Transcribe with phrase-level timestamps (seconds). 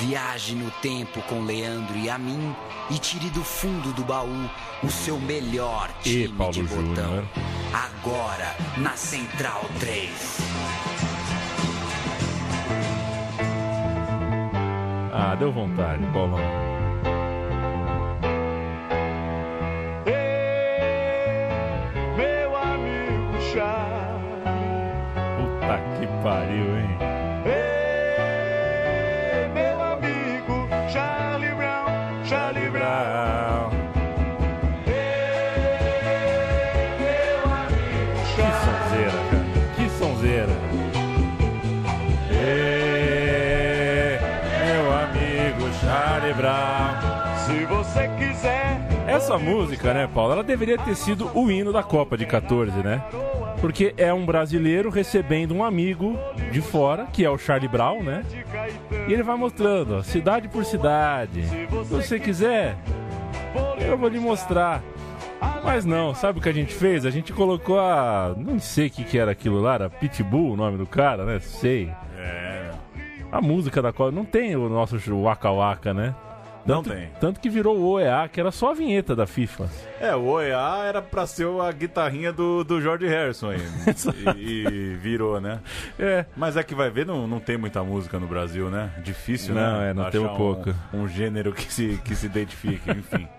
[0.00, 2.54] Viaje no tempo com Leandro e a mim
[2.90, 4.48] e tire do fundo do baú
[4.82, 6.84] o seu melhor time E Paulo de botão.
[6.84, 7.24] Júnior.
[7.72, 10.10] Agora na Central 3.
[15.12, 16.38] Ah, deu vontade, Paulão.
[22.16, 24.44] Meu amigo Charlie,
[25.36, 26.77] Puta que pariu, hein?
[49.28, 50.32] Essa música, né, Paulo?
[50.32, 53.04] Ela deveria ter sido o hino da Copa de 14, né?
[53.60, 56.18] Porque é um brasileiro recebendo um amigo
[56.50, 58.24] de fora, que é o Charlie Brown, né?
[59.06, 61.42] E ele vai mostrando, ó, cidade por cidade.
[61.44, 62.78] Se você quiser,
[63.78, 64.82] eu vou lhe mostrar.
[65.62, 67.04] Mas não, sabe o que a gente fez?
[67.04, 68.34] A gente colocou a.
[68.34, 71.38] Não sei o que, que era aquilo lá, era Pitbull o nome do cara, né?
[71.38, 71.92] Sei.
[72.16, 72.70] É,
[73.30, 76.14] A música da qual não tem o nosso Waka Waka, né?
[76.68, 77.08] Não Tanto- tem.
[77.20, 79.68] Tanto que virou o OEA, que era só a vinheta da FIFA.
[80.00, 83.60] É, o OEA era pra ser a guitarrinha do, do George Harrison aí.
[84.36, 85.60] e, e virou, né?
[85.98, 86.24] É.
[86.36, 88.90] Mas é que vai ver, não, não tem muita música no Brasil, né?
[89.02, 89.60] Difícil, né?
[89.66, 90.76] Não, é, não temos um- pouca.
[90.92, 93.26] Um, gênero que se, que se identifique, enfim.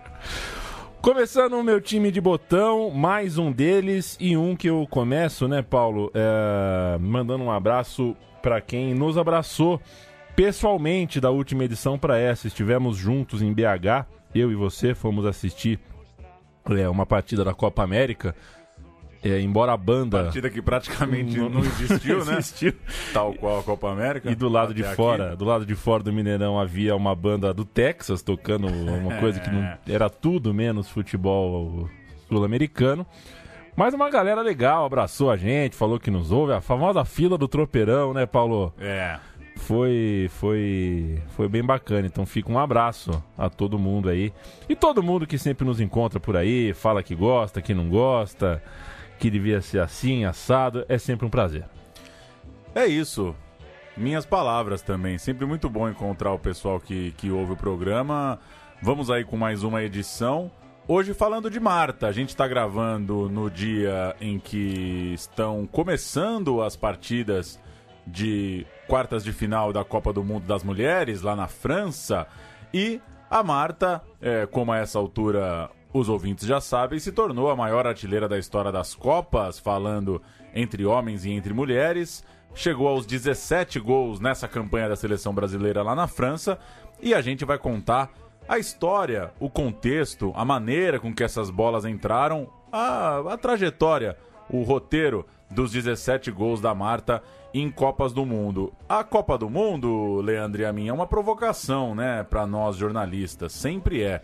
[1.02, 5.62] Começando o meu time de botão, mais um deles e um que eu começo, né,
[5.62, 6.12] Paulo?
[6.14, 9.82] É, mandando um abraço pra quem nos abraçou
[10.40, 12.48] pessoalmente da última edição para essa.
[12.48, 15.78] Estivemos juntos em BH, eu e você fomos assistir
[16.70, 18.34] é, uma partida da Copa América.
[19.22, 22.38] É, embora a banda Partida que praticamente não, existiu, né?
[22.40, 22.74] existiu.
[23.12, 24.32] Tal qual a Copa América.
[24.32, 25.36] E do lado de fora, aqui.
[25.36, 29.50] do lado de fora do Mineirão havia uma banda do Texas tocando uma coisa que
[29.50, 31.90] não era tudo menos futebol
[32.30, 33.06] sul-americano.
[33.76, 37.48] Mas uma galera legal abraçou a gente, falou que nos ouve, a famosa fila do
[37.48, 38.74] tropeirão, né, Paulo?
[38.80, 39.20] É.
[39.60, 42.08] Foi foi foi bem bacana.
[42.08, 44.34] Então fica um abraço a todo mundo aí.
[44.68, 48.64] E todo mundo que sempre nos encontra por aí, fala que gosta, que não gosta,
[49.20, 51.66] que devia ser assim, assado, é sempre um prazer.
[52.74, 53.36] É isso.
[53.98, 55.18] Minhas palavras também.
[55.18, 58.40] Sempre muito bom encontrar o pessoal que, que ouve o programa.
[58.82, 60.50] Vamos aí com mais uma edição.
[60.88, 62.08] Hoje falando de Marta.
[62.08, 67.60] A gente está gravando no dia em que estão começando as partidas
[68.12, 72.28] de quartas de final da Copa do Mundo das Mulheres, lá na França.
[72.74, 77.56] E a Marta, é, como a essa altura os ouvintes já sabem, se tornou a
[77.56, 80.22] maior artilheira da história das Copas, falando
[80.54, 82.24] entre homens e entre mulheres.
[82.54, 86.60] Chegou aos 17 gols nessa campanha da seleção brasileira lá na França.
[87.02, 88.12] E a gente vai contar
[88.48, 94.18] a história, o contexto, a maneira com que essas bolas entraram, a, a trajetória,
[94.50, 97.22] o roteiro dos 17 gols da Marta
[97.54, 98.74] em Copas do Mundo.
[98.88, 103.54] A Copa do Mundo, Leandro e a mim, é uma provocação, né, para nós jornalistas,
[103.54, 104.22] sempre é.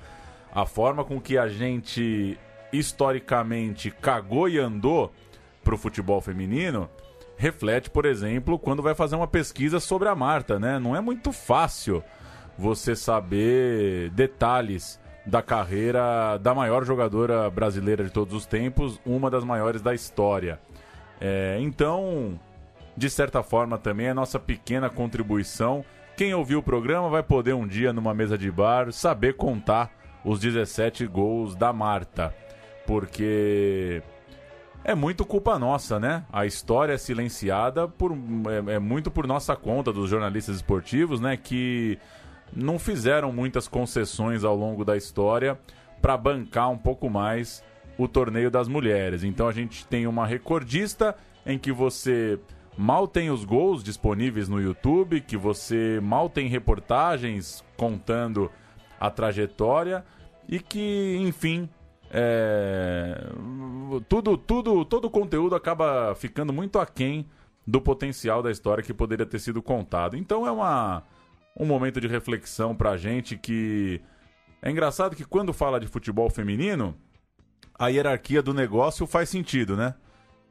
[0.54, 2.38] A forma com que a gente
[2.72, 5.12] historicamente cagou e andou
[5.64, 6.90] pro futebol feminino
[7.38, 10.80] reflete, por exemplo, quando vai fazer uma pesquisa sobre a Marta, né?
[10.80, 12.04] Não é muito fácil
[12.58, 19.44] você saber detalhes da carreira da maior jogadora brasileira de todos os tempos, uma das
[19.44, 20.60] maiores da história.
[21.20, 22.40] É, então,
[22.96, 25.84] de certa forma, também é nossa pequena contribuição.
[26.16, 29.92] Quem ouviu o programa vai poder um dia, numa mesa de bar, saber contar
[30.24, 32.34] os 17 gols da Marta.
[32.86, 34.02] Porque
[34.84, 36.24] é muito culpa nossa, né?
[36.32, 38.12] A história é silenciada por
[38.70, 41.36] é, é muito por nossa conta dos jornalistas esportivos, né?
[41.36, 41.98] Que
[42.54, 45.58] não fizeram muitas concessões ao longo da história
[46.02, 47.64] para bancar um pouco mais
[47.98, 49.24] o torneio das mulheres.
[49.24, 51.16] Então a gente tem uma recordista
[51.46, 52.40] em que você
[52.78, 58.52] mal tem os gols disponíveis no YouTube, que você mal tem reportagens contando
[59.00, 60.04] a trajetória
[60.48, 61.70] e que, enfim,
[62.12, 63.30] é,
[64.08, 67.26] tudo, tudo, todo o conteúdo acaba ficando muito aquém
[67.66, 70.16] do potencial da história que poderia ter sido contado.
[70.16, 71.04] Então é uma,
[71.56, 74.02] um momento de reflexão pra gente que
[74.62, 76.96] é engraçado que quando fala de futebol feminino,
[77.78, 79.96] a hierarquia do negócio faz sentido, né?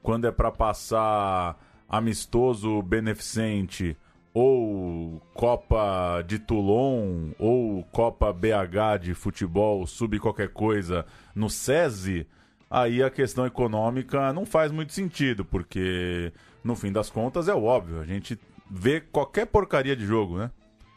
[0.03, 1.59] Quando é pra passar
[1.89, 3.97] amistoso beneficente
[4.33, 12.27] ou Copa de Toulon ou Copa BH de futebol sub qualquer coisa no SESI,
[12.71, 18.01] aí a questão econômica não faz muito sentido, porque no fim das contas é óbvio,
[18.01, 18.39] a gente
[18.71, 20.51] vê qualquer porcaria de jogo, né?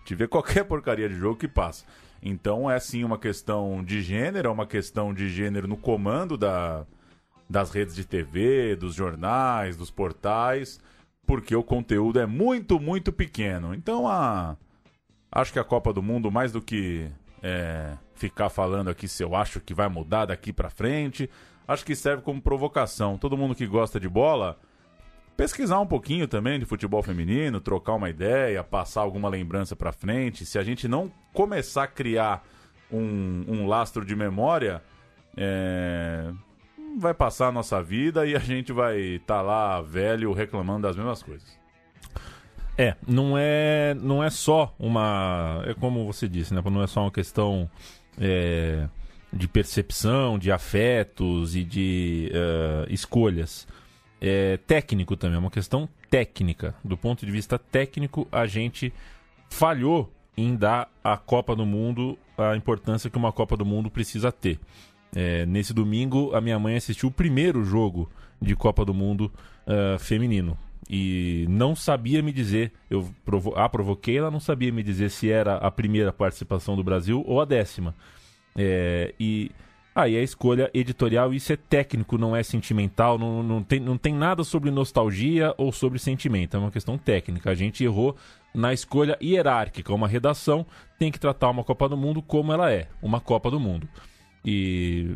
[0.07, 1.83] Gente vê qualquer porcaria de jogo que passa.
[2.24, 6.86] Então é sim uma questão de gênero, é uma questão de gênero no comando da,
[7.50, 10.80] das redes de TV, dos jornais, dos portais,
[11.25, 13.75] porque o conteúdo é muito, muito pequeno.
[13.75, 14.56] Então a.
[15.30, 17.12] Acho que a Copa do Mundo, mais do que
[17.44, 21.30] é, ficar falando aqui se eu acho que vai mudar daqui pra frente,
[21.68, 23.18] acho que serve como provocação.
[23.18, 24.57] Todo mundo que gosta de bola,
[25.38, 30.45] pesquisar um pouquinho também de futebol feminino, trocar uma ideia, passar alguma lembrança pra frente.
[30.45, 32.44] Se a gente não começar a criar
[32.92, 34.81] um, um lastro de memória,
[35.38, 36.30] é,
[36.98, 41.22] vai passar a nossa vida e a gente vai estar lá velho reclamando das mesmas
[41.22, 41.56] coisas.
[42.75, 45.63] É, não é, não é só uma.
[45.66, 46.62] É como você disse, né?
[46.63, 47.69] Não é só uma questão
[48.19, 48.88] é,
[49.33, 53.68] de percepção, de afetos e de eh, escolhas.
[54.19, 56.75] É técnico também, é uma questão técnica.
[56.84, 58.94] Do ponto de vista técnico, a gente
[59.50, 64.31] falhou em dar à Copa do Mundo a importância que uma Copa do Mundo precisa
[64.31, 64.60] ter.
[65.16, 68.10] É, nesse domingo, a minha mãe assistiu o primeiro jogo
[68.42, 69.31] de Copa do Mundo
[69.66, 70.58] ah, feminino.
[70.90, 75.30] E não sabia me dizer, eu provo a provoquei, ela não sabia me dizer se
[75.30, 77.94] era a primeira participação do Brasil ou a décima.
[78.56, 79.52] É, e
[80.01, 84.13] aí a escolha editorial, isso é técnico, não é sentimental, não, não, tem, não tem
[84.13, 87.49] nada sobre nostalgia ou sobre sentimento, é uma questão técnica.
[87.49, 88.15] A gente errou
[88.53, 89.94] na escolha hierárquica.
[89.94, 90.65] Uma redação
[90.97, 93.88] tem que tratar uma Copa do Mundo como ela é, uma Copa do Mundo.
[94.45, 95.15] E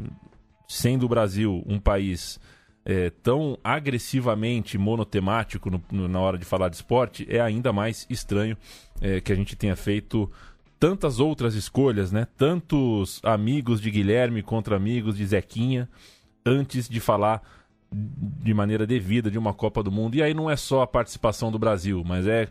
[0.67, 2.39] sendo o Brasil um país
[2.83, 8.07] é, tão agressivamente monotemático no- no- na hora de falar de esporte, é ainda mais
[8.09, 8.57] estranho
[8.99, 10.31] é, que a gente tenha feito
[10.81, 12.25] tantas outras escolhas, né?
[12.35, 15.87] Tantos amigos de Guilherme contra amigos de Zequinha,
[16.43, 17.43] antes de falar
[17.93, 20.15] de maneira devida de uma Copa do Mundo.
[20.15, 22.47] E aí não é só a participação do Brasil, mas é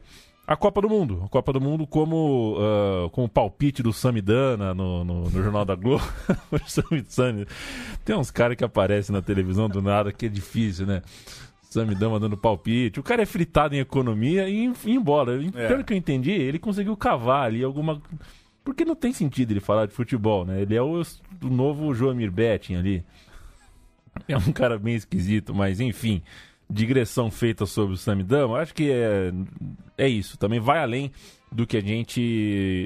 [0.46, 1.24] a Copa do Mundo.
[1.24, 5.74] A Copa do Mundo como, ah, como palpite do Samidana no, no, no Jornal da
[5.74, 6.04] Globo.
[8.04, 11.02] Tem uns caras que aparecem na televisão do nada que é difícil, né?
[11.70, 12.98] Samidama dando palpite.
[13.00, 15.40] O cara é fritado em economia e embora.
[15.54, 15.68] É.
[15.68, 18.02] Pelo que eu entendi, ele conseguiu cavar ali alguma.
[18.64, 20.60] Porque não tem sentido ele falar de futebol, né?
[20.62, 23.04] Ele é o, o novo Joamir Betting ali.
[24.28, 26.20] É um cara bem esquisito, mas enfim.
[26.68, 29.32] Digressão feita sobre o Samidama, acho que é,
[29.98, 30.38] é isso.
[30.38, 31.10] Também vai além
[31.50, 32.20] do que a gente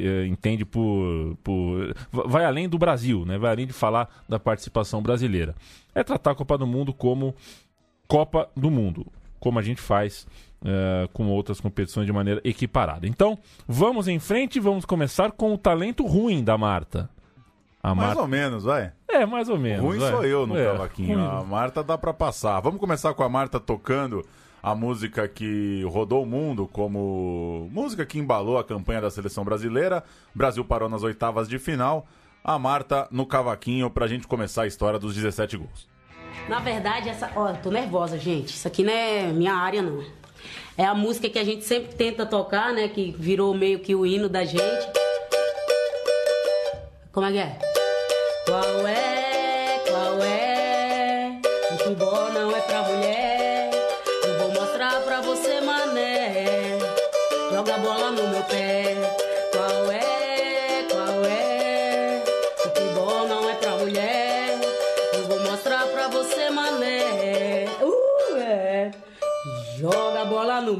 [0.06, 1.94] eh, entende por, por.
[2.10, 3.36] va- Vai além do Brasil, né?
[3.36, 5.54] Vai além de falar da participação brasileira.
[5.94, 7.34] É tratar a Copa do Mundo como
[8.14, 9.06] Copa do Mundo,
[9.40, 10.24] como a gente faz
[10.64, 13.08] eh, com outras competições de maneira equiparada.
[13.08, 17.10] Então, vamos em frente e vamos começar com o talento ruim da Marta.
[17.82, 18.22] A Mais Marta.
[18.22, 18.92] ou menos, vai.
[19.08, 19.84] É, mais ou menos.
[19.84, 20.12] Ruim vai.
[20.12, 21.18] sou eu no É, cavaquinho.
[21.18, 21.26] ruim.
[21.28, 22.60] A Marta dá pra passar.
[22.60, 24.24] Vamos começar com a Marta tocando
[24.62, 30.04] a música que rodou o mundo como música que embalou a campanha da seleção brasileira.
[30.32, 32.06] O Brasil parou nas oitavas de final.
[32.44, 35.92] A Marta no cavaquinho pra gente começar a história dos 17 gols.
[36.48, 37.30] Na verdade, essa.
[37.34, 38.48] Ó, tô nervosa, gente.
[38.48, 40.04] Isso aqui não é minha área, não.
[40.76, 42.88] É a música que a gente sempre tenta tocar, né?
[42.88, 44.88] Que virou meio que o hino da gente.
[47.12, 47.58] Como é que é?
[48.46, 49.13] Qual é?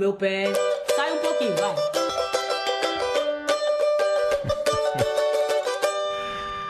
[0.05, 0.53] Meu pé.
[0.95, 1.75] Sai um pouquinho, vai.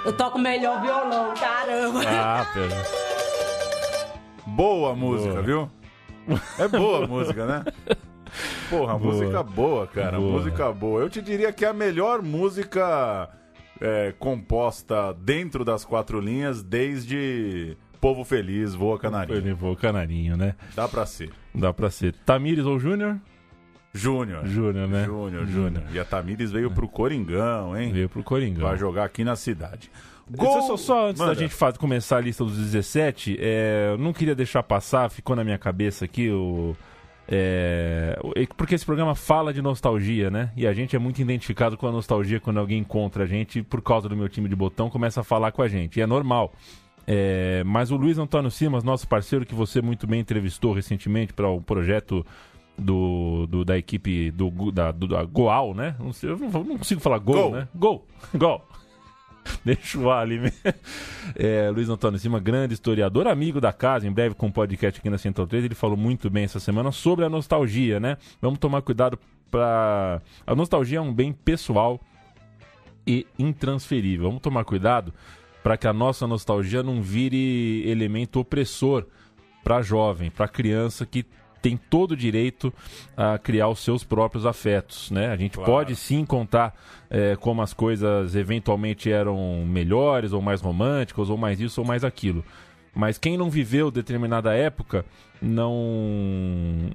[0.04, 2.00] Eu toco melhor violão, caramba.
[2.06, 2.86] Ah, pera.
[4.46, 5.42] Boa música, Boa.
[5.42, 5.70] viu?
[6.60, 7.64] É boa a música, né?
[8.70, 9.12] Porra, Boa.
[9.12, 10.16] música boa, cara.
[10.20, 10.32] Boa.
[10.32, 11.00] Música boa.
[11.00, 13.28] Eu te diria que é a melhor música
[13.80, 19.40] é, composta dentro das quatro linhas desde Povo Feliz, Voa Canarinho.
[19.42, 20.54] Levou o canarinho, né?
[20.76, 21.30] Dá pra ser.
[21.54, 22.14] Dá pra ser.
[22.26, 23.16] Tamires ou Júnior?
[23.94, 24.46] Júnior.
[24.46, 25.04] Júnior, né?
[25.06, 25.84] Júnior, Júnior.
[25.92, 27.92] E a Tamires veio pro Coringão, hein?
[27.92, 28.66] Veio pro Coringão.
[28.68, 29.90] Vai jogar aqui na cidade.
[30.30, 31.38] Gol- Só, só antes da Manda.
[31.38, 35.42] gente faz- começar a lista dos 17, é, eu não queria deixar passar, ficou na
[35.44, 36.76] minha cabeça aqui o.
[37.26, 40.50] é, o- é porque esse programa fala de nostalgia, né?
[40.56, 43.80] E a gente é muito identificado com a nostalgia quando alguém encontra a gente, por
[43.80, 45.99] causa do meu time de botão, começa a falar com a gente.
[45.99, 46.52] E é normal.
[47.06, 51.49] É, mas o Luiz Antônio Simas, nosso parceiro, que você muito bem entrevistou recentemente para
[51.49, 52.25] o projeto
[52.78, 55.94] do, do- da equipe do, da, do, da Goal, né?
[55.99, 57.50] Não, sei, não, não consigo falar gol, Gol.
[57.52, 57.68] né?
[57.75, 58.06] Gol!
[58.34, 58.66] Gol!
[59.62, 60.38] Deixa o ali.
[60.38, 60.50] né?
[61.37, 65.11] É, Luiz Antônio Cima, grande historiador, amigo da casa, em breve com um podcast aqui
[65.11, 65.64] na Central 3.
[65.66, 68.16] Ele falou muito bem essa semana sobre a nostalgia, né?
[68.40, 69.18] Vamos tomar cuidado
[69.50, 70.23] para.
[70.46, 72.00] A nostalgia é um bem pessoal
[73.06, 74.28] e intransferível.
[74.28, 75.12] Vamos tomar cuidado
[75.64, 79.06] para que a nossa nostalgia não vire elemento opressor
[79.64, 81.25] para jovem, para criança que
[81.62, 82.71] tem todo o direito
[83.16, 85.28] a criar os seus próprios afetos, né?
[85.28, 85.73] A gente Claro.
[85.73, 86.78] pode sim contar
[87.09, 92.04] é, como as coisas eventualmente eram melhores ou mais românticas ou mais isso ou mais
[92.04, 92.44] aquilo.
[92.94, 95.06] Mas quem não viveu determinada época
[95.40, 96.90] não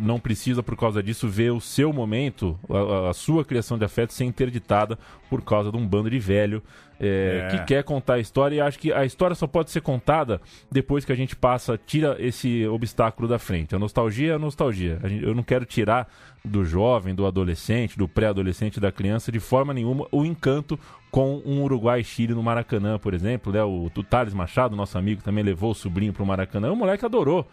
[0.00, 4.12] não precisa por causa disso ver o seu momento, a, a sua criação de afeto
[4.12, 6.62] ser interditada por causa de um bando de velho
[7.00, 7.56] é, É.
[7.56, 10.40] que quer contar a história e acho que a história só pode ser contada
[10.70, 13.74] depois que a gente passa, tira esse obstáculo da frente.
[13.74, 14.98] A nostalgia é a nostalgia.
[15.02, 16.08] A gente- eu não quero tirar
[16.44, 20.78] do jovem, do adolescente, do pré-adolescente, da criança, de forma nenhuma, o encanto
[21.10, 23.52] com um Uruguai e Chile no Maracanã, por exemplo.
[23.52, 23.62] Né?
[23.62, 26.72] O, o Thales Machado, nosso amigo, também levou o sobrinho pro Maracanã.
[26.72, 27.46] O moleque adorou.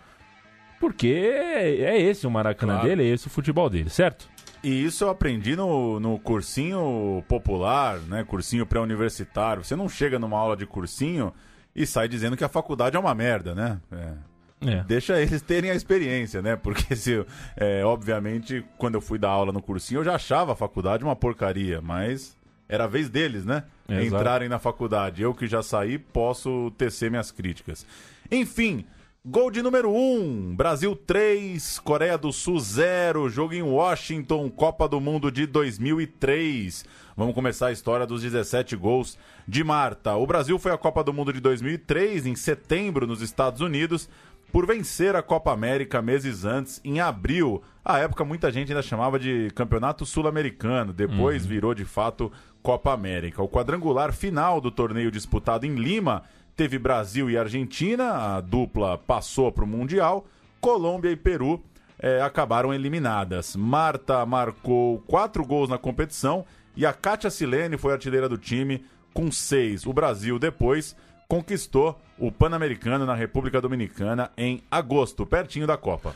[0.79, 2.87] Porque é esse o Maracanã Claro.
[2.87, 4.29] dele, é esse o futebol dele, certo?
[4.63, 8.23] E isso eu aprendi no, no cursinho popular, né?
[8.23, 9.63] Cursinho pré-universitário.
[9.63, 11.31] Você não chega numa aula de cursinho
[11.75, 13.79] e sai dizendo que a faculdade é uma merda, né?
[13.91, 14.35] É.
[14.67, 14.83] É.
[14.83, 16.55] Deixa eles terem a experiência, né?
[16.55, 17.23] Porque se,
[17.55, 21.15] é, obviamente, quando eu fui dar aula no cursinho, eu já achava a faculdade uma
[21.15, 22.35] porcaria, mas
[22.67, 23.63] era a vez deles, né?
[23.87, 24.05] Exato.
[24.15, 25.21] Entrarem na faculdade.
[25.21, 27.85] Eu que já saí, posso tecer minhas críticas.
[28.31, 28.83] Enfim,
[29.27, 35.01] gol de número 1, Brasil 3, Coreia do Sul 0, jogo em Washington, Copa do
[35.01, 36.85] Mundo de 2003.
[37.17, 39.17] Vamos começar a história dos 17 gols
[39.47, 40.15] de Marta.
[40.15, 44.07] O Brasil foi à Copa do Mundo de 2003, em setembro, nos Estados Unidos,
[44.51, 47.63] por vencer a Copa América meses antes, em abril.
[47.83, 53.41] À época, muita gente ainda chamava de Campeonato Sul-Americano, depois virou de fato Copa América.
[53.41, 56.21] O quadrangular final do torneio disputado em Lima
[56.55, 60.25] teve Brasil e Argentina, a dupla passou para o Mundial,
[60.61, 61.61] Colômbia e Peru
[61.99, 63.55] eh, acabaram eliminadas.
[63.55, 66.45] Marta marcou quatro gols na competição
[66.75, 68.83] e a Kátia Silene foi artilheira do time
[69.13, 69.85] com seis.
[69.85, 70.95] O Brasil depois
[71.27, 76.15] conquistou o Pan-Americano na República Dominicana em agosto, pertinho da Copa.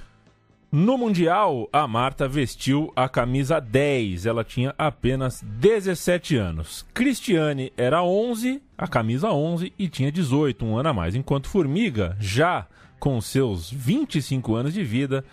[0.71, 4.27] No Mundial, a Marta vestiu a camisa 10.
[4.27, 6.85] Ela tinha apenas 17 anos.
[6.93, 11.13] Cristiane era 11, a camisa 11, e tinha 18, um ano a mais.
[11.13, 12.65] Enquanto Formiga, já
[12.97, 15.25] com seus 25 anos de vida,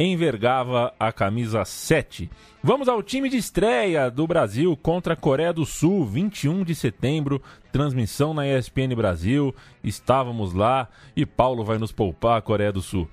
[0.00, 2.30] envergava a camisa 7.
[2.62, 7.42] Vamos ao time de estreia do Brasil contra a Coreia do Sul, 21 de setembro,
[7.70, 9.54] transmissão na ESPN Brasil.
[9.84, 13.06] Estávamos lá e Paulo vai nos poupar a Coreia do Sul.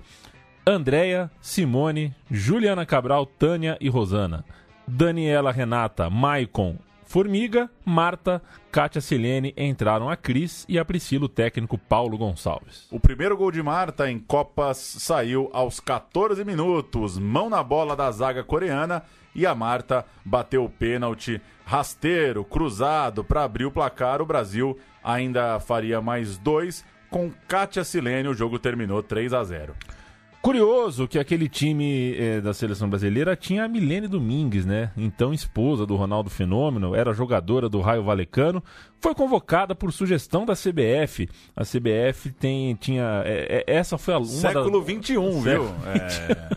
[0.66, 4.46] Andréia, Simone, Juliana Cabral, Tânia e Rosana.
[4.88, 6.78] Daniela Renata, Maicon,
[7.14, 8.42] Formiga, Marta,
[8.72, 12.88] Kátia Silene entraram a Cris e a Priscila, o técnico Paulo Gonçalves.
[12.90, 17.16] O primeiro gol de Marta em Copas saiu aos 14 minutos.
[17.16, 19.00] Mão na bola da zaga coreana
[19.32, 24.20] e a Marta bateu o pênalti rasteiro, cruzado para abrir o placar.
[24.20, 26.84] O Brasil ainda faria mais dois.
[27.08, 29.72] Com Kátia Silene, o jogo terminou 3 a 0
[30.44, 34.90] Curioso que aquele time eh, da seleção brasileira tinha a Milene Domingues, né?
[34.94, 38.62] Então esposa do Ronaldo Fenômeno, era jogadora do Raio Valecano,
[39.00, 41.30] foi convocada por sugestão da CBF.
[41.56, 43.22] A CBF tem, tinha.
[43.24, 45.64] eh, eh, essa foi a, uma Século das, 21, viu?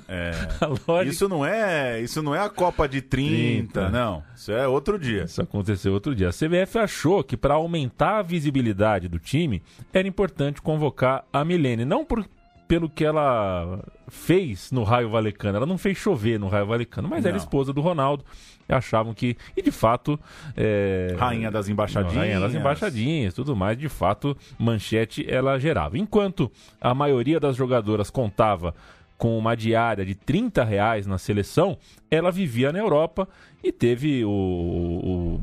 [0.10, 0.68] É, é.
[0.86, 1.10] lógica.
[1.10, 3.90] Isso não é, isso não é a Copa de 30, 30.
[3.90, 4.22] não.
[4.36, 5.24] Isso é outro dia.
[5.24, 6.28] Isso aconteceu outro dia.
[6.28, 9.64] A CBF achou que para aumentar a visibilidade do time
[9.94, 12.26] era importante convocar a Milene, não por,
[12.68, 15.58] pelo que ela fez no Raio Valecano.
[15.58, 17.44] Ela não fez chover no Raio Valecano, mas era Não.
[17.44, 18.24] esposa do Ronaldo.
[18.70, 19.38] Achavam que.
[19.56, 20.20] E de fato.
[20.56, 22.16] é, Rainha das embaixadinhas.
[22.18, 23.78] Rainha das embaixadinhas, tudo mais.
[23.78, 25.98] De fato, manchete ela gerava.
[25.98, 28.76] Enquanto a maioria das jogadoras contava
[29.18, 31.78] com uma diária de 30 reais na seleção,
[32.12, 33.28] ela vivia na Europa
[33.64, 35.42] e teve o, o-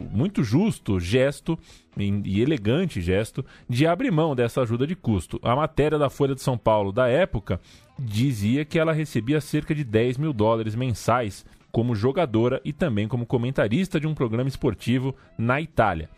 [0.00, 1.58] o muito justo gesto
[1.96, 5.38] e elegante gesto de abrir mão dessa ajuda de custo.
[5.42, 7.60] A matéria da Folha de São Paulo da época
[7.98, 13.26] dizia que ela recebia cerca de 10 mil dólares mensais como jogadora e também como
[13.26, 16.08] comentarista de um programa esportivo na Itália.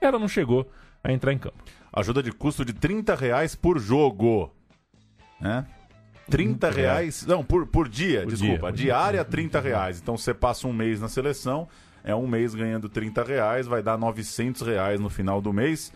[0.00, 0.70] ela não chegou
[1.04, 1.62] a entrar em campo.
[1.92, 4.50] Ajuda de custo de 30 reais por jogo.
[5.40, 5.66] Né?
[6.30, 7.24] 30 reais.
[7.26, 8.72] Não, por, por dia, Por desculpa.
[8.72, 8.86] dia.
[8.86, 10.00] Diária, 30 reais.
[10.00, 11.68] Então você passa um mês na seleção,
[12.04, 15.92] é um mês ganhando 30 reais, vai dar 900 reais no final do mês.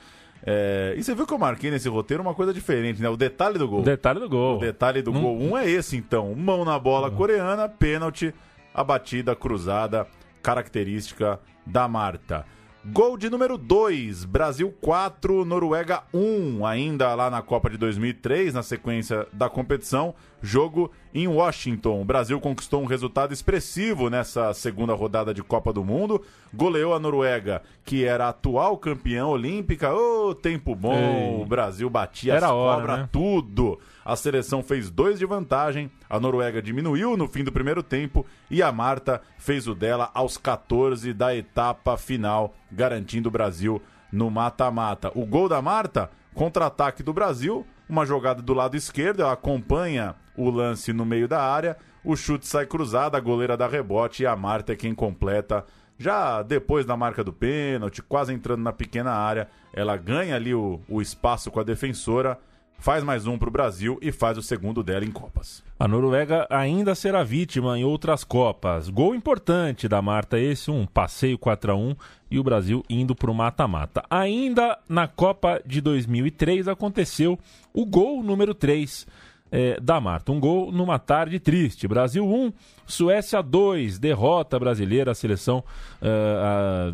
[0.47, 3.09] É, E você viu que eu marquei nesse roteiro uma coisa diferente, né?
[3.09, 3.81] O detalhe do gol.
[3.81, 4.57] O detalhe do gol.
[4.57, 6.35] O detalhe do Não- gol 1 é esse, então.
[6.35, 8.33] Mão na bola coreana, pênalti,
[8.73, 10.07] a batida cruzada,
[10.43, 12.45] característica da Marta.
[12.83, 18.63] Gol de número 2, Brasil 4, Noruega 1, ainda lá na Copa de 2003, na
[18.63, 22.01] sequência da competição, jogo em Washington.
[22.01, 27.01] O Brasil conquistou um resultado expressivo nessa segunda rodada de Copa do Mundo, goleou a
[27.01, 29.93] Noruega, que era a atual campeã olímpica.
[29.95, 31.43] Ô, tempo bom, Ei.
[31.43, 33.09] o Brasil batia Era as cobra né?
[33.11, 33.79] tudo.
[34.05, 38.63] A seleção fez dois de vantagem, a Noruega diminuiu no fim do primeiro tempo e
[38.63, 43.81] a Marta fez o dela aos 14 da etapa final, garantindo o Brasil
[44.11, 45.13] no mata-mata.
[45.15, 50.51] O gol da Marta, contra-ataque do Brasil, uma jogada do lado esquerdo, ela acompanha o
[50.51, 54.35] lance no meio da área, o chute sai cruzado, a goleira dá rebote e a
[54.35, 55.65] Marta é quem completa.
[55.99, 60.81] Já depois da marca do pênalti, quase entrando na pequena área, ela ganha ali o,
[60.89, 62.39] o espaço com a defensora,
[62.79, 65.63] faz mais um pro Brasil e faz o segundo dela em Copas.
[65.79, 68.89] A Noruega ainda será vítima em outras Copas.
[68.89, 71.95] Gol importante da Marta, esse, um passeio 4 a 1
[72.31, 74.03] e o Brasil indo para o mata-mata.
[74.09, 77.39] Ainda na Copa de 2003 aconteceu
[77.75, 79.07] o gol número 3
[79.51, 80.33] eh, da Marta.
[80.33, 81.87] Um gol numa tarde triste.
[81.89, 82.53] Brasil 1,
[82.87, 85.11] Suécia 2, derrota brasileira.
[85.11, 85.65] A seleção
[86.03, 86.93] a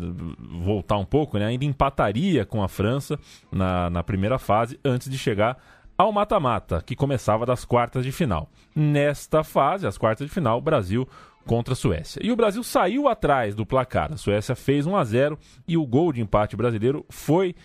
[0.63, 1.45] voltar um pouco, né?
[1.45, 3.19] ainda empataria com a França
[3.51, 5.57] na, na primeira fase antes de chegar
[5.97, 8.49] ao mata-mata, que começava das quartas de final.
[8.75, 11.07] Nesta fase, as quartas de final, Brasil
[11.45, 12.21] contra a Suécia.
[12.23, 14.13] E o Brasil saiu atrás do placar.
[14.13, 17.55] A Suécia fez 1 a 0 e o gol de empate brasileiro foi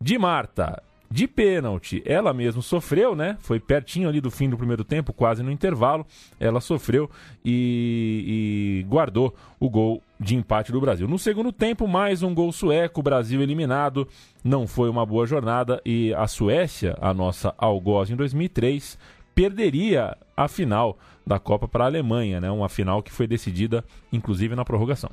[0.00, 0.82] de Marta.
[1.10, 3.36] De pênalti, ela mesmo sofreu, né?
[3.40, 6.04] Foi pertinho ali do fim do primeiro tempo, quase no intervalo.
[6.38, 7.08] Ela sofreu
[7.44, 11.06] e, e guardou o gol de empate do Brasil.
[11.06, 14.08] No segundo tempo, mais um gol sueco, Brasil eliminado.
[14.42, 18.98] Não foi uma boa jornada e a Suécia, a nossa algoz em 2003,
[19.34, 22.50] perderia a final da Copa para a Alemanha, né?
[22.50, 25.10] Uma final que foi decidida, inclusive, na prorrogação.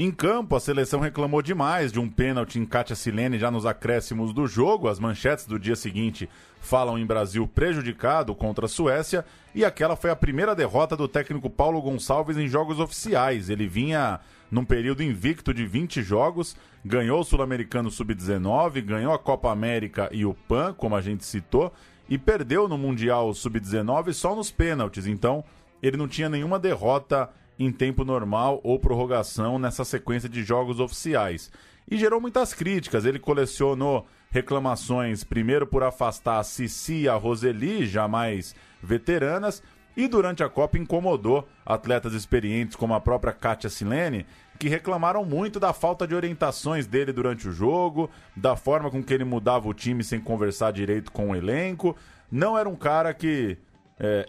[0.00, 4.32] Em campo, a seleção reclamou demais de um pênalti em Katia Silene já nos acréscimos
[4.32, 4.86] do jogo.
[4.86, 6.30] As manchetes do dia seguinte
[6.60, 9.24] falam em Brasil prejudicado contra a Suécia.
[9.52, 13.50] E aquela foi a primeira derrota do técnico Paulo Gonçalves em jogos oficiais.
[13.50, 14.20] Ele vinha
[14.52, 20.24] num período invicto de 20 jogos, ganhou o Sul-Americano Sub-19, ganhou a Copa América e
[20.24, 21.72] o PAN, como a gente citou,
[22.08, 25.08] e perdeu no Mundial Sub-19 só nos pênaltis.
[25.08, 25.42] Então,
[25.82, 27.28] ele não tinha nenhuma derrota
[27.58, 31.50] em tempo normal ou prorrogação nessa sequência de jogos oficiais.
[31.90, 33.04] E gerou muitas críticas.
[33.04, 39.62] Ele colecionou reclamações, primeiro por afastar a Cici e a Roseli, jamais veteranas,
[39.96, 44.26] e durante a Copa incomodou atletas experientes como a própria Kátia Silene,
[44.58, 49.12] que reclamaram muito da falta de orientações dele durante o jogo, da forma com que
[49.12, 51.96] ele mudava o time sem conversar direito com o elenco.
[52.30, 53.56] Não era um cara que
[53.98, 54.26] é,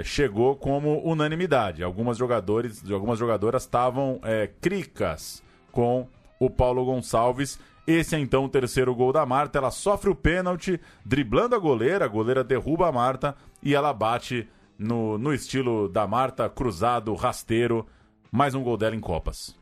[0.00, 1.82] é, chegou como unanimidade.
[1.82, 6.06] Algumas jogadores, algumas jogadoras estavam é, cricas com
[6.38, 7.58] o Paulo Gonçalves.
[7.86, 9.58] Esse é então o terceiro gol da Marta.
[9.58, 12.04] Ela sofre o pênalti, driblando a goleira.
[12.04, 14.48] A goleira derruba a Marta e ela bate
[14.78, 17.86] no, no estilo da Marta, cruzado, rasteiro.
[18.32, 19.54] Mais um gol dela em Copas.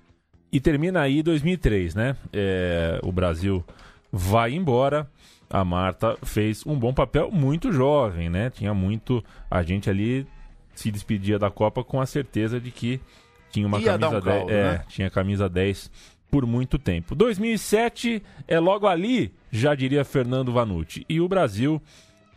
[0.50, 2.16] E termina aí 2003, né?
[2.32, 3.64] É, o Brasil
[4.10, 5.10] vai embora.
[5.52, 8.48] A Marta fez um bom papel, muito jovem, né?
[8.48, 9.22] Tinha muito.
[9.50, 10.26] A gente ali
[10.74, 12.98] se despedia da Copa com a certeza de que
[13.50, 14.48] tinha uma Ia camisa um caldo, 10.
[14.48, 14.84] É, né?
[14.88, 15.90] tinha camisa 10
[16.30, 17.14] por muito tempo.
[17.14, 21.04] 2007 é logo ali, já diria Fernando Vanucci.
[21.06, 21.80] E o Brasil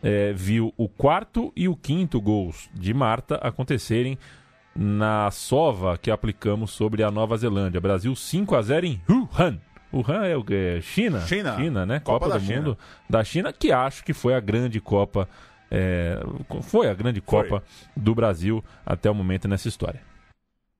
[0.02, 4.18] é, viu o quarto e o quinto gols de Marta acontecerem
[4.74, 7.80] na sova que aplicamos sobre a Nova Zelândia.
[7.80, 9.58] Brasil 5 a 0 em Wuhan.
[9.98, 10.80] Wuhan é o que?
[10.82, 11.20] China?
[11.20, 11.56] China.
[11.56, 12.00] China, né?
[12.00, 12.60] Copa Copa, da do China.
[12.60, 12.78] Mundo
[13.08, 15.28] da China, que acho que foi a grande Copa.
[15.70, 16.18] é,
[16.62, 17.42] foi a grande Foi.
[17.42, 17.64] Copa
[17.96, 20.00] do Brasil até o momento nessa história.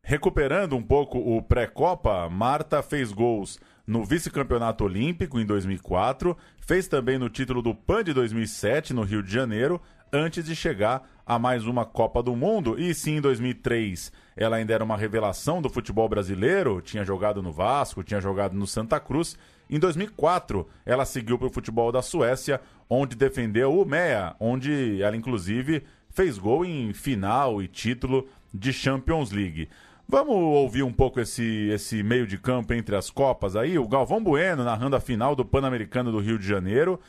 [0.02, 7.18] Recuperando um pouco o pré-copa, Marta fez gols no vice-campeonato olímpico em 2004, fez também
[7.18, 9.80] no título do PAN de 2007 no Rio de Janeiro,
[10.12, 12.78] antes de chegar a mais uma Copa do Mundo.
[12.78, 17.50] E sim, em 2003, ela ainda era uma revelação do futebol brasileiro, tinha jogado no
[17.50, 19.36] Vasco, tinha jogado no Santa Cruz.
[19.68, 25.16] Em 2004, ela seguiu para o futebol da Suécia, onde defendeu o MEA, onde ela
[25.16, 29.68] inclusive fez gol em final e título de Champions League.
[30.08, 33.76] Vamos ouvir um pouco esse, esse meio de campo entre as Copas aí.
[33.76, 37.00] O Galvão Bueno narrando a final do Pan-Americano do Rio de Janeiro.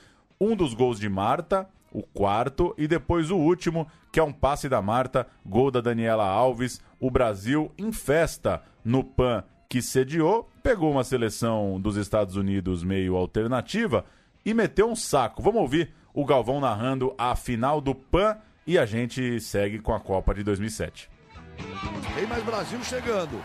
[0.42, 4.70] Um dos gols de Marta, o quarto, e depois o último, que é um passe
[4.70, 6.80] da Marta, gol da Daniela Alves.
[7.00, 13.16] O Brasil em festa no Pan que sediou, pegou uma seleção dos Estados Unidos meio
[13.16, 14.06] alternativa
[14.46, 15.42] e meteu um saco.
[15.42, 20.00] Vamos ouvir o Galvão narrando a final do Pan e a gente segue com a
[20.00, 21.10] Copa de 2007.
[22.16, 23.42] Tem mais Brasil chegando.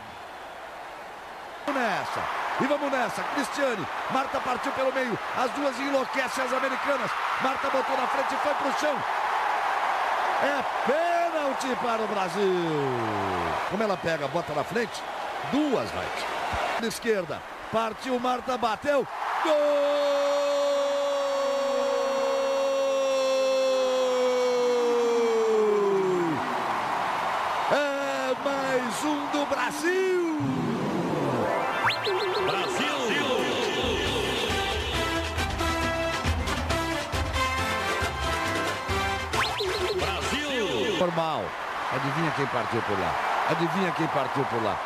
[1.73, 2.21] Vamos nessa.
[2.61, 3.23] E vamos nessa.
[3.35, 3.87] Cristiane.
[4.11, 5.19] Marta partiu pelo meio.
[5.37, 7.11] As duas enlouquecem as americanas.
[7.41, 8.95] Marta botou na frente e foi pro chão.
[10.43, 12.53] É pênalti para o Brasil.
[13.71, 15.03] Como ela pega, bota na frente.
[15.51, 16.07] Duas vai.
[16.81, 17.43] Na esquerda.
[17.73, 19.07] Partiu Marta, bateu.
[19.43, 19.53] Gol!
[27.73, 29.47] É mais um do
[32.03, 32.93] Brasil.
[40.99, 41.45] Normal.
[41.93, 43.15] Adivinha quem partiu por lá?
[43.51, 44.77] Adivinha quem partiu por lá?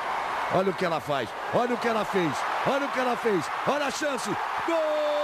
[0.55, 1.29] Olha o que ela faz.
[1.55, 2.33] Olha o que ela fez.
[2.67, 3.45] Olha o que ela fez.
[3.67, 4.31] Olha a chance.
[4.67, 5.16] Gol!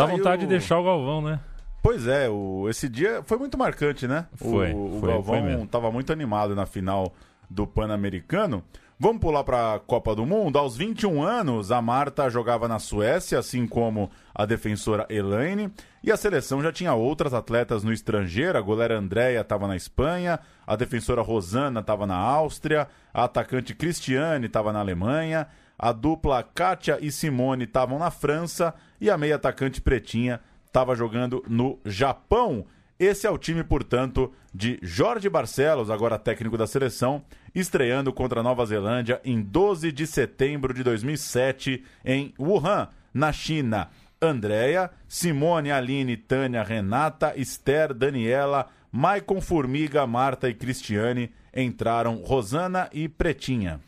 [0.00, 1.40] Dá Aí vontade de deixar o Galvão, né?
[1.82, 4.26] Pois é, o, esse dia foi muito marcante, né?
[4.34, 7.12] Foi, o, o foi, Galvão estava muito animado na final
[7.48, 8.62] do Pan-Americano.
[9.02, 10.58] Vamos pular para a Copa do Mundo.
[10.58, 15.72] Aos 21 anos, a Marta jogava na Suécia, assim como a defensora Elaine.
[16.04, 18.58] E a seleção já tinha outras atletas no estrangeiro.
[18.58, 24.46] A goleira Andréia estava na Espanha, a defensora Rosana estava na Áustria, a atacante Cristiane
[24.46, 25.46] estava na Alemanha,
[25.82, 31.42] a dupla Kátia e Simone estavam na França e a meia atacante Pretinha estava jogando
[31.48, 32.66] no Japão.
[32.98, 38.42] Esse é o time, portanto, de Jorge Barcelos, agora técnico da seleção, estreando contra a
[38.42, 43.88] Nova Zelândia em 12 de setembro de 2007 em Wuhan, na China.
[44.20, 53.08] Andréia, Simone, Aline, Tânia, Renata, Esther, Daniela, Maicon, Formiga, Marta e Cristiane entraram Rosana e
[53.08, 53.80] Pretinha.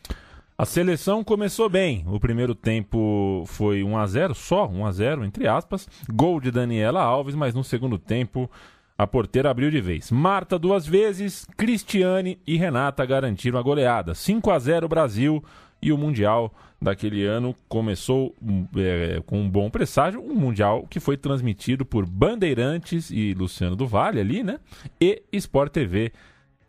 [0.62, 2.04] A seleção começou bem.
[2.06, 5.88] O primeiro tempo foi 1 a 0 só 1 a 0 entre aspas.
[6.08, 8.48] Gol de Daniela Alves, mas no segundo tempo
[8.96, 10.12] a porteira abriu de vez.
[10.12, 14.14] Marta duas vezes, Cristiane e Renata garantiram a goleada.
[14.14, 15.42] 5 a 0 Brasil
[15.82, 18.32] e o Mundial daquele ano começou
[18.76, 20.22] é, com um bom presságio.
[20.22, 24.60] Um Mundial que foi transmitido por Bandeirantes e Luciano do Vale ali, né?
[25.00, 26.12] E Sport TV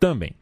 [0.00, 0.34] também.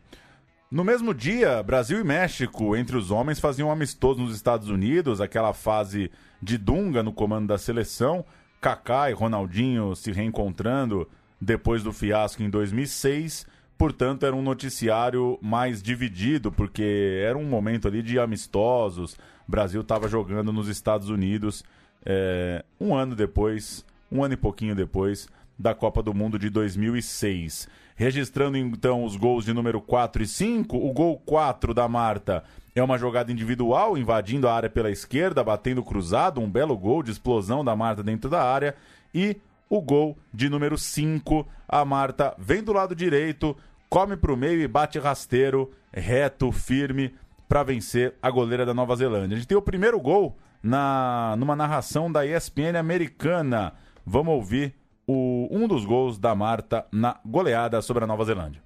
[0.72, 5.20] No mesmo dia, Brasil e México, entre os homens, faziam um amistoso nos Estados Unidos,
[5.20, 8.24] aquela fase de Dunga no comando da seleção.
[8.58, 11.06] Kaká e Ronaldinho se reencontrando
[11.38, 13.46] depois do fiasco em 2006.
[13.76, 19.18] Portanto, era um noticiário mais dividido, porque era um momento ali de amistosos.
[19.46, 21.62] Brasil estava jogando nos Estados Unidos
[22.02, 27.68] é, um ano depois, um ano e pouquinho depois da Copa do Mundo de 2006.
[28.02, 32.42] Registrando então os gols de número 4 e 5, o gol 4 da Marta
[32.74, 37.12] é uma jogada individual, invadindo a área pela esquerda, batendo cruzado, um belo gol de
[37.12, 38.74] explosão da Marta dentro da área.
[39.14, 39.36] E
[39.70, 43.56] o gol de número 5, a Marta vem do lado direito,
[43.88, 47.14] come para o meio e bate rasteiro, reto, firme,
[47.48, 49.36] para vencer a goleira da Nova Zelândia.
[49.36, 53.74] A gente tem o primeiro gol na numa narração da ESPN americana.
[54.04, 54.74] Vamos ouvir
[55.06, 58.60] o, um dos gols da Marta na goleada sobre a Nova Zelândia.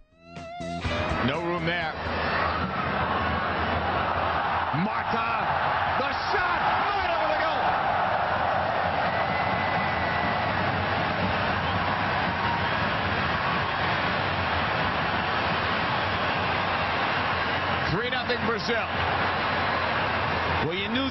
[1.26, 1.92] No room there.
[4.84, 5.46] Marta,
[5.98, 6.16] the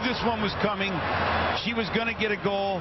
[0.06, 0.94] this one was coming.
[1.66, 2.80] She was going to get a goal,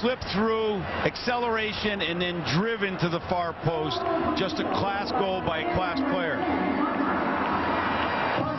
[0.00, 0.76] slip through,
[1.08, 3.96] acceleration, and then driven to the far post.
[4.36, 6.36] Just a class goal by a class player.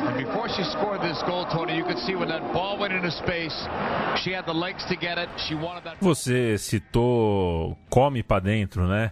[0.07, 3.11] And before she scored this goal, Tony, you could see when that ball went into
[3.11, 3.53] space,
[4.23, 5.29] she had the legs to get it.
[5.47, 5.97] She wanted that.
[6.01, 9.11] Você citou come pra dentro, né?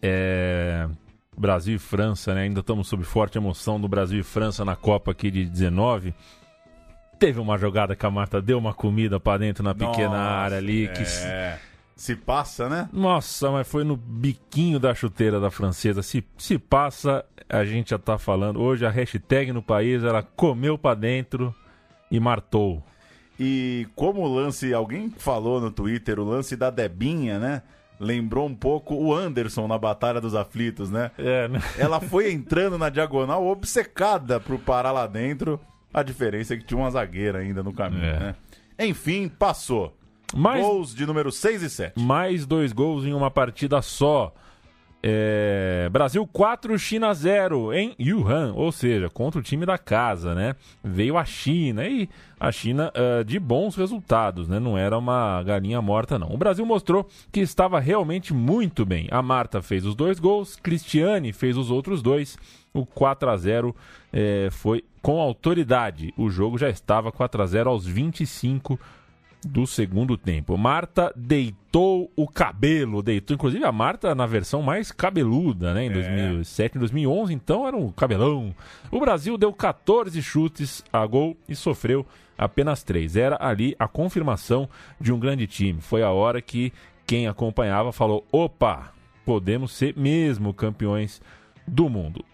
[0.00, 0.88] É,
[1.36, 2.42] Brasil e França, né?
[2.42, 6.14] Ainda estamos sob forte emoção do Brasil e França na Copa aqui de 19.
[7.18, 10.58] Teve uma jogada que a Marta deu uma comida pra dentro na pequena Nossa, área
[10.58, 10.88] ali.
[10.88, 11.02] Que...
[11.24, 11.58] É.
[11.96, 12.90] Se passa, né?
[12.92, 16.02] Nossa, mas foi no biquinho da chuteira da francesa.
[16.02, 18.60] Se, se passa, a gente já tá falando.
[18.60, 21.54] Hoje a hashtag no país, ela comeu pra dentro
[22.10, 22.82] e martou.
[23.40, 27.62] E como o lance, alguém falou no Twitter, o lance da Debinha, né?
[27.98, 31.10] Lembrou um pouco o Anderson na Batalha dos Aflitos, né?
[31.16, 31.62] É, né?
[31.78, 35.58] Ela foi entrando na diagonal obcecada pro parar lá dentro.
[35.96, 38.18] A diferença é que tinha uma zagueira ainda no caminho, É.
[38.20, 38.34] né?
[38.78, 39.96] Enfim, passou.
[40.34, 41.98] Mais, Gols de número 6 e 7.
[42.00, 44.34] mais dois gols em uma partida só.
[45.08, 50.56] É, Brasil 4, China 0 em Wuhan, ou seja, contra o time da casa, né?
[50.82, 52.08] Veio a China e
[52.40, 54.58] a China ah, de bons resultados, né?
[54.58, 56.32] Não era uma galinha morta, não.
[56.34, 59.06] O Brasil mostrou que estava realmente muito bem.
[59.12, 62.36] A Marta fez os dois gols, Cristiane fez os outros dois.
[62.74, 63.74] O 4 a 0
[64.18, 66.14] eh, foi com autoridade.
[66.16, 68.80] O jogo já estava 4 a 0 aos 25
[69.44, 70.56] do segundo tempo.
[70.56, 76.76] Marta deitou o cabelo, deitou inclusive a Marta na versão mais cabeluda, né, em 2007
[76.76, 78.54] e 2011, então era um cabelão.
[78.90, 82.06] O Brasil deu 14 chutes a gol e sofreu
[82.38, 83.16] apenas 3.
[83.16, 84.66] Era ali a confirmação
[84.98, 85.82] de um grande time.
[85.82, 86.72] Foi a hora que
[87.06, 88.94] quem acompanhava falou: "Opa,
[89.26, 91.20] podemos ser mesmo campeões
[91.68, 92.24] do mundo".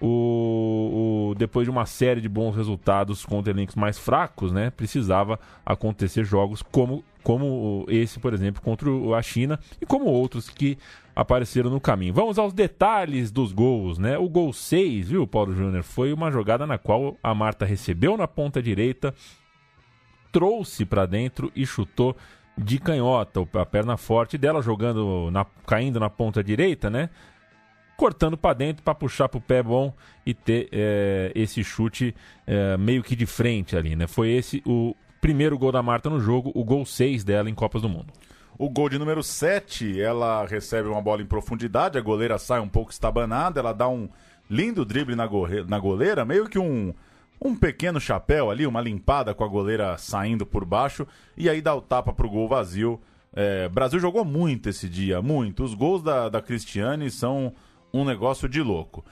[0.00, 5.38] O, o- depois de uma série de bons resultados contra elencos mais fracos, né, precisava
[5.66, 10.78] acontecer jogos como, como esse, por exemplo, contra a China e como outros que
[11.16, 12.14] apareceram no caminho.
[12.14, 14.16] Vamos aos detalhes dos gols, né?
[14.16, 18.28] O gol 6, viu, Paulo Júnior, foi uma jogada na qual a Marta recebeu na
[18.28, 19.12] ponta direita,
[20.30, 22.16] trouxe para dentro e chutou
[22.56, 27.08] de canhota, a perna forte dela jogando na, caindo na ponta direita, né?
[27.98, 29.92] Cortando para dentro para puxar pro pé bom
[30.24, 32.14] e ter é, esse chute
[32.46, 34.06] é, meio que de frente ali, né?
[34.06, 37.82] Foi esse o primeiro gol da Marta no jogo, o gol 6 dela em Copas
[37.82, 38.12] do Mundo.
[38.56, 42.68] O gol de número 7, ela recebe uma bola em profundidade, a goleira sai um
[42.68, 44.08] pouco estabanada, ela dá um
[44.48, 46.94] lindo drible na, gorre- na goleira, meio que um,
[47.44, 51.04] um pequeno chapéu ali, uma limpada com a goleira saindo por baixo,
[51.36, 53.00] e aí dá o tapa pro gol vazio.
[53.34, 55.64] É, Brasil jogou muito esse dia, muito.
[55.64, 57.52] Os gols da, da Cristiane são
[57.92, 59.04] um negócio de louco.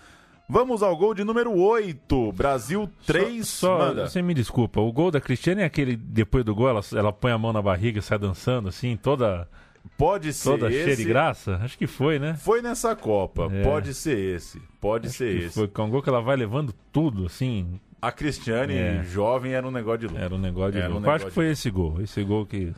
[0.49, 4.07] Vamos ao gol de número 8, Brasil 3, Só, manda.
[4.09, 7.33] você me desculpa, o gol da Cristiane é aquele depois do gol ela, ela põe
[7.33, 9.49] a mão na barriga e sai dançando assim, toda
[9.99, 10.85] Pode ser toda esse.
[10.85, 11.57] cheia de graça?
[11.63, 12.35] Acho que foi, né?
[12.35, 13.63] Foi nessa Copa, É.
[13.65, 15.55] pode ser esse, pode ser Que esse.
[15.55, 19.03] Foi com um gol que ela vai levando tudo assim, A Cristiane, É.
[19.03, 20.21] jovem, era um negócio de louco.
[20.23, 21.07] era um negócio de Era um louco.
[21.09, 22.73] Acho negócio que foi esse gol, esse gol que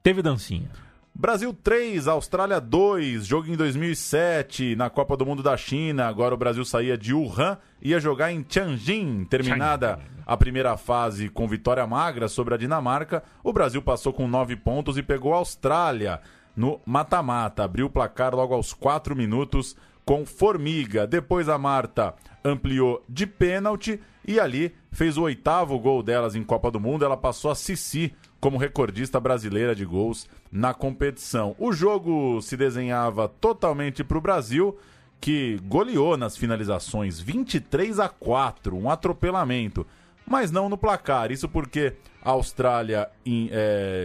[0.00, 0.70] teve dancinha.
[1.16, 6.08] Brasil 3, Austrália 2, jogo em 2007, na Copa do Mundo da China.
[6.08, 9.24] Agora o Brasil saía de Wuhan, ia jogar em Tianjin.
[9.24, 14.56] Terminada a primeira fase com vitória magra sobre a Dinamarca, o Brasil passou com 9
[14.56, 16.20] pontos e pegou a Austrália
[16.56, 17.62] no mata-mata.
[17.62, 21.06] Abriu o placar logo aos 4 minutos com Formiga.
[21.06, 26.72] Depois a Marta ampliou de pênalti e ali fez o oitavo gol delas em Copa
[26.72, 27.04] do Mundo.
[27.04, 28.12] Ela passou a Cici
[28.44, 31.56] como recordista brasileira de gols na competição.
[31.58, 34.78] O jogo se desenhava totalmente para o Brasil,
[35.18, 39.86] que goleou nas finalizações 23 a 4, um atropelamento,
[40.26, 41.32] mas não no placar.
[41.32, 43.08] Isso porque a Austrália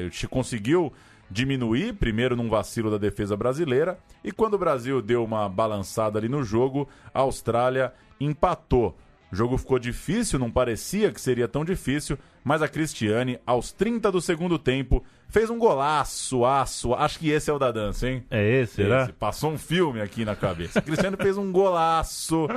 [0.09, 0.93] se conseguiu
[1.29, 6.29] diminuir, primeiro num vacilo da defesa brasileira, e quando o Brasil deu uma balançada ali
[6.29, 8.97] no jogo, a Austrália empatou.
[9.31, 14.11] O jogo ficou difícil, não parecia que seria tão difícil, mas a Cristiane, aos 30
[14.11, 16.93] do segundo tempo, fez um golaço, aço.
[16.95, 18.23] Acho que esse é o da dança, hein?
[18.31, 19.03] É esse, será?
[19.03, 19.13] Esse.
[19.13, 20.79] Passou um filme aqui na cabeça.
[20.79, 22.47] A Cristiane fez um golaço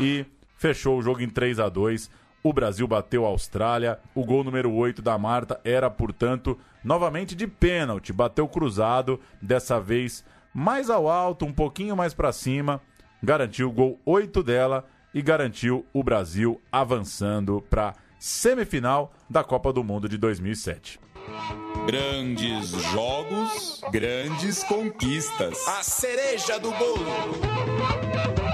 [0.00, 2.10] e fechou o jogo em 3 a 2
[2.42, 4.00] O Brasil bateu a Austrália.
[4.12, 8.12] O gol número 8 da Marta era, portanto, novamente de pênalti.
[8.12, 12.80] Bateu cruzado, dessa vez mais ao alto, um pouquinho mais para cima.
[13.22, 14.84] Garantiu o gol 8 dela
[15.16, 21.00] e garantiu o Brasil avançando para semifinal da Copa do Mundo de 2007.
[21.86, 25.66] Grandes jogos, grandes conquistas.
[25.68, 28.45] A cereja do bolo.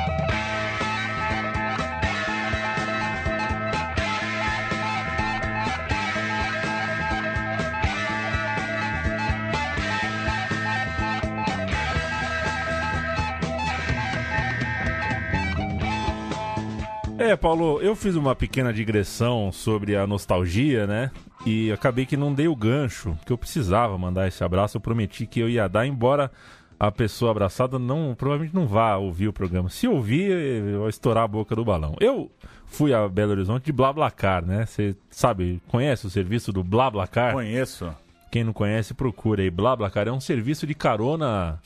[17.19, 21.11] É, Paulo, eu fiz uma pequena digressão sobre a nostalgia, né?
[21.47, 24.77] E acabei que não dei o gancho, que eu precisava mandar esse abraço.
[24.77, 26.31] Eu prometi que eu ia dar, embora
[26.79, 29.69] a pessoa abraçada não provavelmente não vá ouvir o programa.
[29.69, 31.95] Se ouvir, vai estourar a boca do balão.
[32.01, 32.31] Eu
[32.67, 34.67] fui a Belo Horizonte de BlaBlaCar, né?
[34.67, 37.35] Você sabe, conhece o serviço do BlaBlaCar?
[37.35, 37.95] Conheço.
[38.33, 39.51] Quem não conhece, procura aí.
[39.51, 41.61] BlaBlaCar é um serviço de carona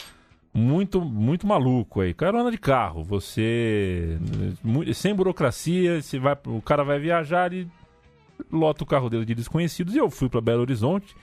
[0.56, 2.14] muito muito maluco aí.
[2.14, 3.04] Carona de carro.
[3.04, 4.18] Você
[4.94, 7.68] sem burocracia, você vai, o cara vai viajar e
[8.50, 9.94] lota o carro dele de desconhecidos.
[9.94, 11.14] E eu fui para Belo Horizonte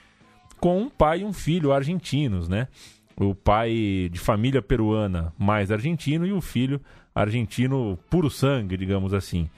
[0.60, 2.68] com um pai e um filho argentinos, né?
[3.16, 6.80] O pai de família peruana mais argentino e o filho
[7.14, 9.50] argentino puro sangue, digamos assim.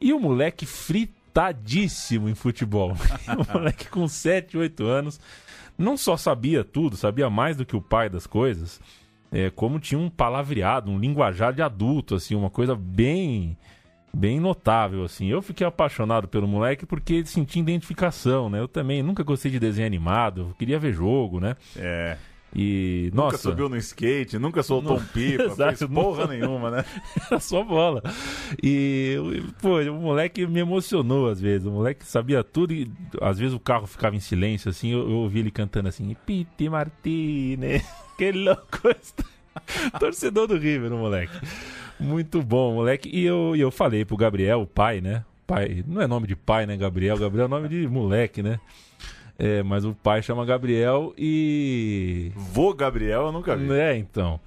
[0.00, 2.92] E o moleque fritadíssimo em futebol.
[3.26, 5.20] o moleque com 7, 8 anos
[5.82, 8.80] não só sabia tudo, sabia mais do que o pai das coisas,
[9.30, 13.56] é, como tinha um palavreado, um linguajar de adulto, assim, uma coisa bem
[14.14, 15.28] bem notável, assim.
[15.28, 18.60] Eu fiquei apaixonado pelo moleque porque senti identificação, né?
[18.60, 21.56] Eu também nunca gostei de desenho animado, queria ver jogo, né?
[21.76, 22.18] É.
[22.54, 23.38] E, Nunca nossa...
[23.38, 26.84] subiu no skate, nunca soltou Não- um pipa, Exato, fez porra não- nenhuma, né?
[27.30, 28.02] Era só bola.
[28.62, 29.16] E,
[29.60, 31.66] pô, o moleque me emocionou às vezes.
[31.66, 34.90] O moleque sabia tudo e às vezes o carro ficava em silêncio, assim.
[34.92, 37.82] Eu, eu ouvi ele cantando assim: Piti Martínez,
[38.18, 38.88] que louco.
[39.00, 39.24] está."
[39.98, 41.34] Torcedor do River, o moleque.
[42.00, 43.08] Muito bom, moleque.
[43.12, 45.24] E eu, eu falei pro Gabriel, o pai, né?
[45.46, 47.18] Pai, não é nome de pai, né, Gabriel?
[47.18, 48.58] Gabriel é nome de moleque, né?
[49.38, 52.30] É, mas o pai chama Gabriel e.
[52.36, 53.70] Vô Gabriel eu nunca vi.
[53.72, 54.38] É, então.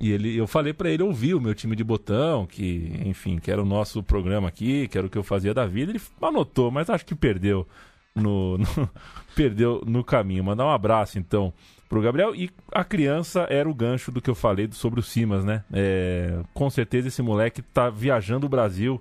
[0.00, 3.50] E ele, eu falei pra ele ouvir o meu time de botão, que, enfim, que
[3.52, 5.92] era o nosso programa aqui, que era o que eu fazia da vida.
[5.92, 7.66] Ele anotou, mas acho que perdeu
[8.14, 8.90] no, no-
[9.36, 10.42] perdeu no caminho.
[10.42, 11.52] Mandar um abraço, então,
[11.88, 12.34] pro Gabriel.
[12.34, 15.62] E a criança era o gancho do que eu falei sobre o Simas, né?
[15.72, 19.00] É, com certeza esse moleque tá viajando o Brasil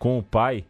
[0.00, 0.64] com o pai.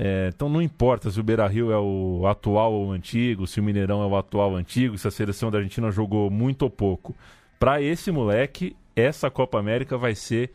[0.00, 3.58] É, então não importa se o Beira Rio é o atual ou o antigo, se
[3.58, 6.62] o Mineirão é o atual ou o antigo, se a seleção da Argentina jogou muito
[6.62, 7.16] ou pouco.
[7.58, 10.52] Para esse moleque, essa Copa América vai ser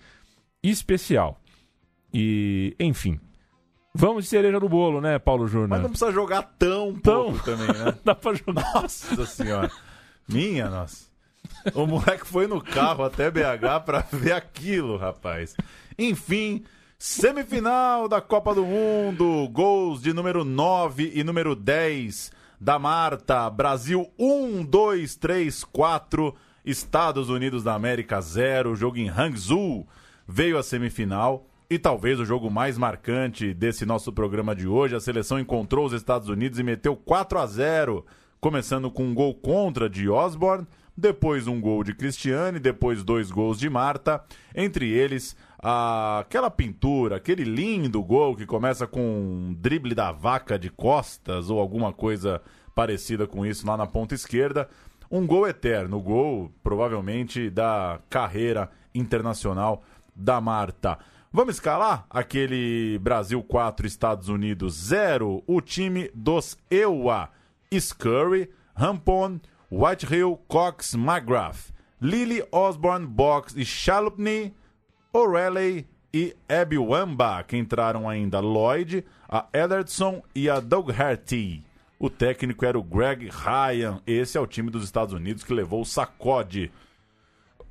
[0.63, 1.37] especial.
[2.13, 3.19] E, enfim.
[3.93, 5.67] Vamos de cereja do bolo, né, Paulo Júnior?
[5.69, 7.25] Mas não precisa jogar tão Tão.
[7.25, 7.93] pouco também, né?
[8.03, 8.63] Dá pra jogar.
[8.73, 9.69] Nossa senhora.
[10.27, 11.05] Minha, nossa.
[11.75, 15.55] O moleque foi no carro até BH pra ver aquilo, rapaz.
[15.99, 16.63] Enfim,
[17.05, 19.49] semifinal da Copa do Mundo.
[19.49, 23.49] Gols de número 9 e número 10 da Marta.
[23.49, 26.33] Brasil 1, 2, 3, 4.
[26.63, 28.73] Estados Unidos da América 0.
[28.77, 29.85] Jogo em Hangzhou.
[30.25, 31.45] Veio a semifinal.
[31.69, 35.91] E talvez o jogo mais marcante desse nosso programa de hoje, a seleção encontrou os
[35.91, 38.05] Estados Unidos e meteu 4 a 0
[38.39, 43.57] começando com um gol contra de Osborne, depois um gol de Cristiane, depois dois gols
[43.57, 44.21] de Marta,
[44.53, 50.59] entre eles a- aquela pintura, aquele lindo gol que começa com um drible da vaca
[50.59, 52.41] de costas ou alguma coisa
[52.75, 54.67] parecida com isso lá na ponta esquerda.
[55.09, 59.83] Um gol eterno, o gol provavelmente da carreira internacional
[60.15, 60.97] da Marta.
[61.31, 67.29] Vamos escalar aquele Brasil 4, Estados Unidos 0, o time dos EUA.
[67.79, 69.39] Scurry, Rampon,
[69.71, 74.53] Whitehill, Cox, McGrath, Lily, Osborne, Box e Chalupny,
[75.15, 77.55] O'Reilly e Abby Wambach.
[77.55, 81.63] Entraram ainda Lloyd, a Ederson e a Doug Harty.
[81.99, 84.01] O técnico era o Greg Ryan.
[84.07, 86.71] Esse é o time dos Estados Unidos que levou o sacode.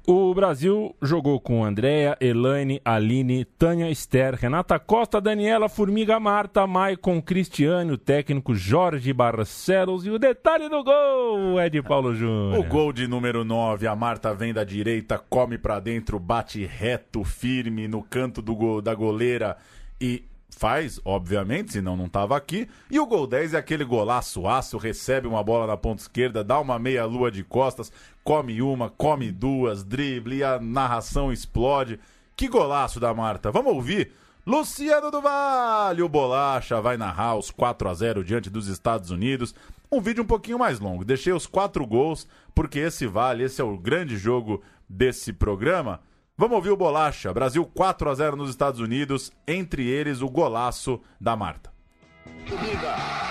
[0.05, 7.23] O Brasil jogou com Andréa, Elaine, Aline, Tânia Esther, Renata Costa, Daniela, Formiga Marta, Maicon,
[7.23, 12.59] Cristiane, o técnico Jorge Barcelos e o detalhe do gol é de Paulo Júnior.
[12.59, 17.23] O gol de número 9, a Marta vem da direita, come pra dentro, bate reto,
[17.23, 19.57] firme no canto do gol da goleira
[20.01, 20.25] e
[20.63, 22.69] faz, obviamente, senão não tava aqui.
[22.89, 26.61] E o gol 10 é aquele golaço aço, recebe uma bola na ponta esquerda, dá
[26.61, 27.91] uma meia lua de costas,
[28.23, 31.99] come uma, come duas, drible e a narração explode.
[32.37, 33.51] Que golaço da Marta.
[33.51, 34.13] Vamos ouvir?
[34.47, 39.53] Luciano do Vale, o Bolacha vai narrar os 4 a 0 diante dos Estados Unidos.
[39.91, 41.05] Um vídeo um pouquinho mais longo.
[41.05, 46.01] Deixei os quatro gols porque esse vale, esse é o grande jogo desse programa.
[46.37, 47.33] Vamos ouvir o Bolacha.
[47.33, 51.71] Brasil 4 a 0 nos Estados Unidos, entre eles o golaço da Marta.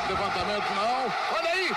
[0.08, 1.38] Levantamento não.
[1.38, 1.72] Olha aí!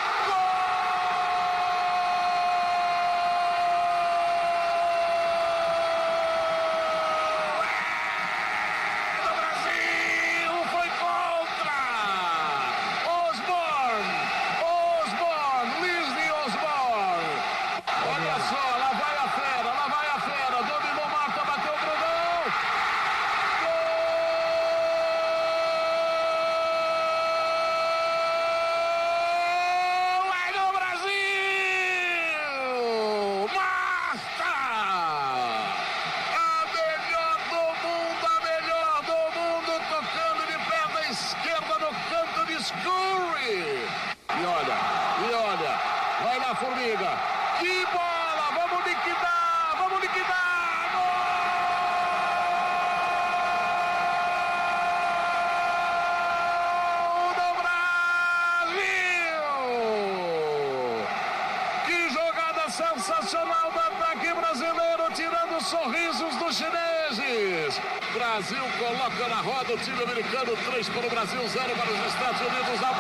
[9.23, 11.81] Brasil foi contra!
[13.07, 14.11] Osborne!
[14.61, 15.71] Osborne!
[15.81, 17.35] Lisney Osborne!
[18.15, 20.63] Olha só, lá vai a fera, lá vai a fera.
[20.63, 22.53] Dominou Marta, bateu pro gol!
[62.75, 67.81] sensacional do ataque brasileiro, tirando os sorrisos dos chineses.
[68.13, 72.41] Brasil coloca na roda o time americano, 3 para o Brasil, 0 para os Estados
[72.41, 72.83] Unidos.
[72.83, 72.93] A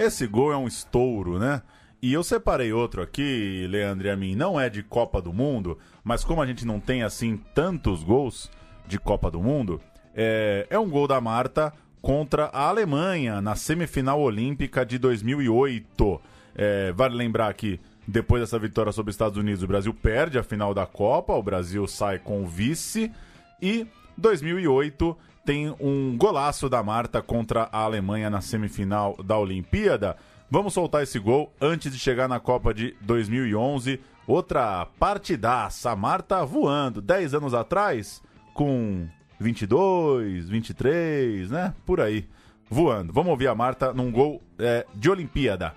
[0.00, 1.60] Esse gol é um estouro, né?
[2.00, 5.76] E eu separei outro aqui, Leandro e a mim, não é de Copa do Mundo,
[6.02, 8.50] mas como a gente não tem assim tantos gols
[8.88, 9.78] de Copa do Mundo,
[10.14, 11.70] é, é um gol da Marta
[12.00, 16.18] contra a Alemanha na semifinal olímpica de 2008.
[16.54, 17.78] É, vale lembrar que
[18.08, 21.42] depois dessa vitória sobre os Estados Unidos, o Brasil perde a final da Copa, o
[21.42, 23.12] Brasil sai com o vice
[23.60, 23.86] e
[24.16, 25.14] 2008
[25.50, 30.16] tem um golaço da Marta contra a Alemanha na semifinal da Olimpíada.
[30.48, 33.98] Vamos soltar esse gol antes de chegar na Copa de 2011.
[34.28, 35.90] Outra partidaça.
[35.90, 38.22] A Marta voando 10 anos atrás,
[38.54, 39.08] com
[39.40, 41.74] 22, 23, né?
[41.84, 42.28] Por aí.
[42.70, 43.12] Voando.
[43.12, 45.74] Vamos ouvir a Marta num gol é, de Olimpíada.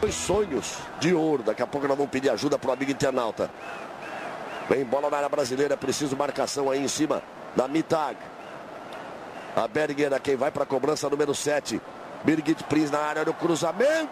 [0.00, 1.44] Dois sonhos de ouro.
[1.44, 3.48] Daqui a pouco nós vamos pedir ajuda pro amigo internauta.
[4.68, 7.22] Vem bola na área brasileira, preciso marcação aí em cima
[7.54, 8.18] da Mitag.
[9.56, 11.80] A Berger quem vai para a cobrança número 7.
[12.24, 14.10] Birgit Prinz na área no cruzamento.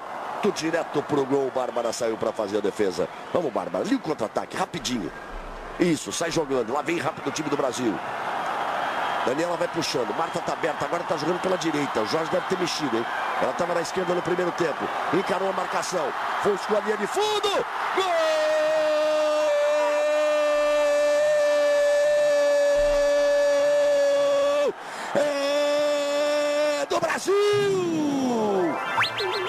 [0.55, 1.51] Direto pro gol.
[1.55, 3.09] Bárbara saiu para fazer a defesa.
[3.33, 3.85] Vamos, Bárbara.
[3.85, 5.11] Ali o contra-ataque, rapidinho.
[5.79, 6.73] Isso, sai jogando.
[6.73, 7.95] Lá vem rápido o time do Brasil.
[9.27, 10.15] Daniela vai puxando.
[10.17, 10.85] Marta tá aberta.
[10.85, 12.01] Agora tá jogando pela direita.
[12.01, 13.07] O Jorge deve ter mexido, hein?
[13.43, 14.89] Ela estava na esquerda no primeiro tempo.
[15.13, 16.07] Encarou a marcação.
[16.43, 17.51] Fuscou a linha de fundo.
[17.97, 18.38] Gol!
[27.19, 27.33] Do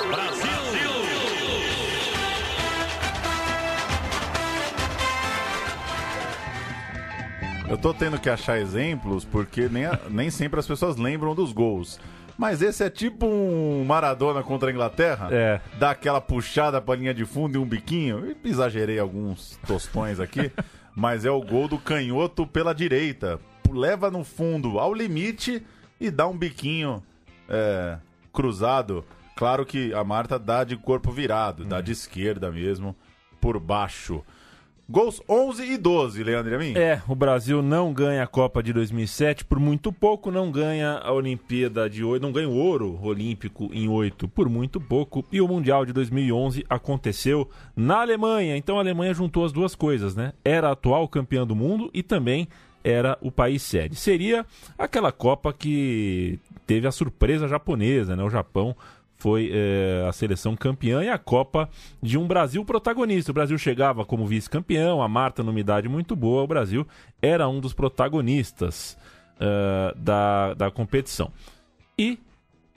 [0.07, 0.36] Brasil!
[7.70, 11.99] Eu tô tendo que achar exemplos porque nem, nem sempre as pessoas lembram dos gols.
[12.36, 15.28] Mas esse é tipo um Maradona contra a Inglaterra.
[15.32, 15.61] É.
[15.78, 18.36] Dá aquela puxada pra linha de fundo e um biquinho.
[18.43, 20.51] Exagerei alguns tostões aqui.
[20.95, 23.39] mas é o gol do canhoto pela direita.
[23.72, 25.63] Leva no fundo ao limite
[26.01, 27.03] e dá um biquinho
[27.49, 27.97] é,
[28.31, 29.03] cruzado.
[29.35, 32.95] Claro que a Marta dá de corpo virado, dá de esquerda mesmo,
[33.41, 34.23] por baixo.
[34.91, 36.73] Gols 11 e 12, Leandro a mim?
[36.75, 41.13] É, o Brasil não ganha a Copa de 2007 por muito pouco, não ganha a
[41.13, 45.47] Olimpíada de 8, não ganha o ouro olímpico em 8 por muito pouco, e o
[45.47, 48.57] Mundial de 2011 aconteceu na Alemanha.
[48.57, 50.33] Então a Alemanha juntou as duas coisas, né?
[50.43, 52.47] Era a atual campeã do mundo e também
[52.84, 53.95] era o país sede.
[53.95, 54.45] Seria
[54.77, 58.23] aquela Copa que teve a surpresa japonesa, né?
[58.23, 58.75] O Japão
[59.19, 61.69] foi eh, a seleção campeã e a Copa
[62.01, 63.32] de um Brasil protagonista.
[63.32, 66.88] O Brasil chegava como vice-campeão, a Marta numa idade muito boa, o Brasil
[67.21, 68.97] era um dos protagonistas
[69.39, 71.32] eh, da, da competição.
[71.97, 72.17] E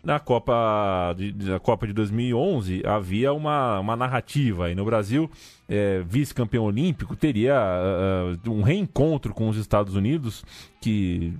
[0.02, 5.30] na Copa de, na Copa de 2011 havia uma, uma narrativa aí no Brasil
[5.72, 10.44] eh, vice-campeão olímpico teria ah, um reencontro com os Estados Unidos
[10.80, 11.32] que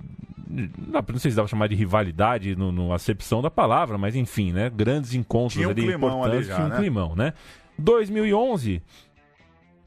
[0.49, 4.51] não sei se dá pra chamar de rivalidade no, no acepção da palavra, mas enfim,
[4.51, 4.69] né?
[4.69, 6.77] Grandes encontros Tinha um ali climão ali importantes, já, tinha um né?
[6.77, 7.33] climão, né?
[7.77, 8.81] 2011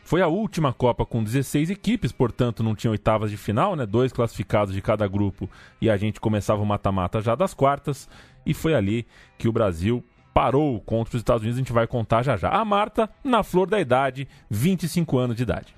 [0.05, 3.85] foi a última Copa com 16 equipes, portanto não tinha oitavas de final, né?
[3.85, 8.09] Dois classificados de cada grupo e a gente começava o mata-mata já das quartas.
[8.45, 9.05] E foi ali
[9.37, 10.05] que o Brasil
[10.37, 12.51] parou contra os Estados Unidos, a gente vai contar já já.
[12.51, 15.75] A Marta, na flor da idade, 25 anos de idade.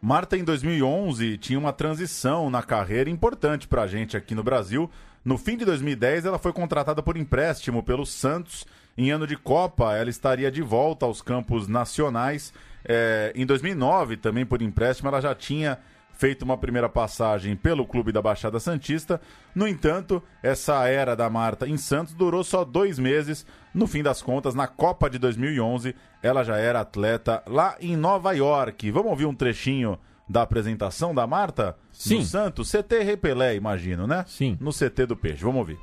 [0.00, 4.90] Marta, em 2011, tinha uma transição na carreira importante pra gente aqui no Brasil.
[5.24, 8.66] No fim de 2010, ela foi contratada por empréstimo pelo Santos.
[8.98, 12.52] Em ano de Copa, ela estaria de volta aos campos nacionais.
[12.84, 15.78] É, em 2009, também por empréstimo, ela já tinha
[16.12, 19.20] feito uma primeira passagem pelo Clube da Baixada Santista.
[19.54, 23.46] No entanto, essa era da Marta em Santos durou só dois meses.
[23.74, 28.32] No fim das contas, na Copa de 2011, ela já era atleta lá em Nova
[28.32, 28.90] York.
[28.90, 29.98] Vamos ouvir um trechinho
[30.28, 31.76] da apresentação da Marta?
[31.90, 32.18] Sim.
[32.18, 32.70] No Santos?
[32.70, 34.24] CT Repelé, imagino, né?
[34.28, 34.58] Sim.
[34.60, 35.42] No CT do Peixe.
[35.42, 35.78] Vamos ouvir.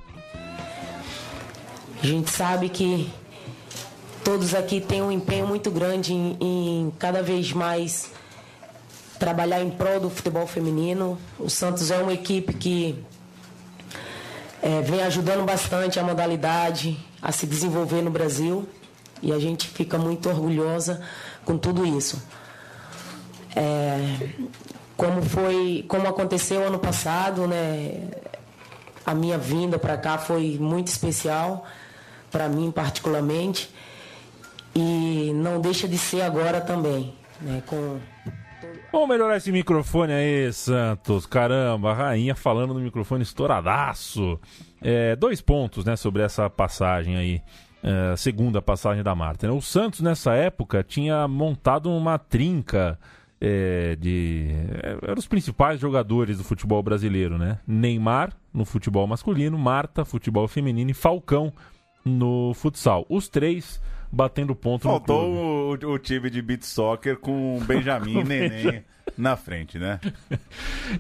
[2.01, 3.11] A gente sabe que
[4.23, 8.11] todos aqui têm um empenho muito grande em, em cada vez mais
[9.17, 11.17] trabalhar em prol do futebol feminino.
[11.37, 13.03] O Santos é uma equipe que
[14.61, 18.67] é, vem ajudando bastante a modalidade a se desenvolver no Brasil
[19.21, 21.01] e a gente fica muito orgulhosa
[21.45, 22.21] com tudo isso.
[23.55, 24.29] É,
[24.95, 28.09] como foi, como aconteceu ano passado, né?
[29.05, 31.65] A minha vinda para cá foi muito especial
[32.29, 33.73] para mim particularmente
[34.75, 37.63] e não deixa de ser agora também, né?
[37.65, 37.99] Com
[38.91, 41.27] Vamos melhorar esse microfone aí, Santos.
[41.27, 44.39] Caramba, a rainha falando no microfone estouradaço.
[44.81, 47.41] É, dois pontos, né, sobre essa passagem aí.
[47.81, 49.47] É, segunda passagem da Marta.
[49.47, 49.53] né?
[49.53, 52.99] O Santos, nessa época, tinha montado uma trinca
[53.39, 54.47] é, de.
[54.83, 57.59] é, eram os principais jogadores do futebol brasileiro, né?
[57.65, 61.53] Neymar no futebol masculino, Marta, futebol feminino e Falcão
[62.03, 63.05] no futsal.
[63.07, 65.07] Os três batendo ponto no clube.
[65.07, 68.83] Faltou o, o time de beat soccer com Benjamin e Neném
[69.17, 69.99] na frente, né?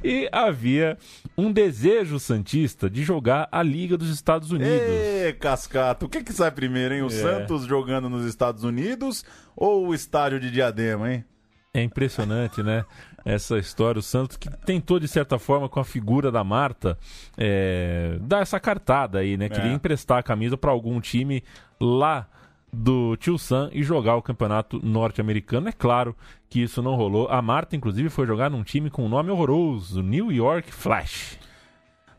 [0.03, 0.97] E havia
[1.37, 4.71] um desejo santista de jogar a Liga dos Estados Unidos.
[4.71, 7.01] Ê, Cascato, o que que sai primeiro, hein?
[7.01, 7.09] O É.
[7.09, 9.23] Santos jogando nos Estados Unidos
[9.55, 11.25] ou o estádio de Diadema, hein?
[11.73, 12.83] É impressionante, né?
[13.23, 13.99] Essa história.
[13.99, 16.97] O Santos que tentou, de certa forma, com a figura da Marta,
[17.37, 19.49] é, dar essa cartada aí, né?
[19.49, 19.73] Queria É.
[19.73, 21.43] emprestar a camisa para algum time
[21.79, 22.27] lá
[22.71, 25.69] do Tio Sam e jogar o campeonato norte-americano.
[25.69, 26.15] É claro
[26.49, 27.27] que isso não rolou.
[27.29, 31.37] A Marta, inclusive, foi jogar num time com um nome horroroso, New York Flash.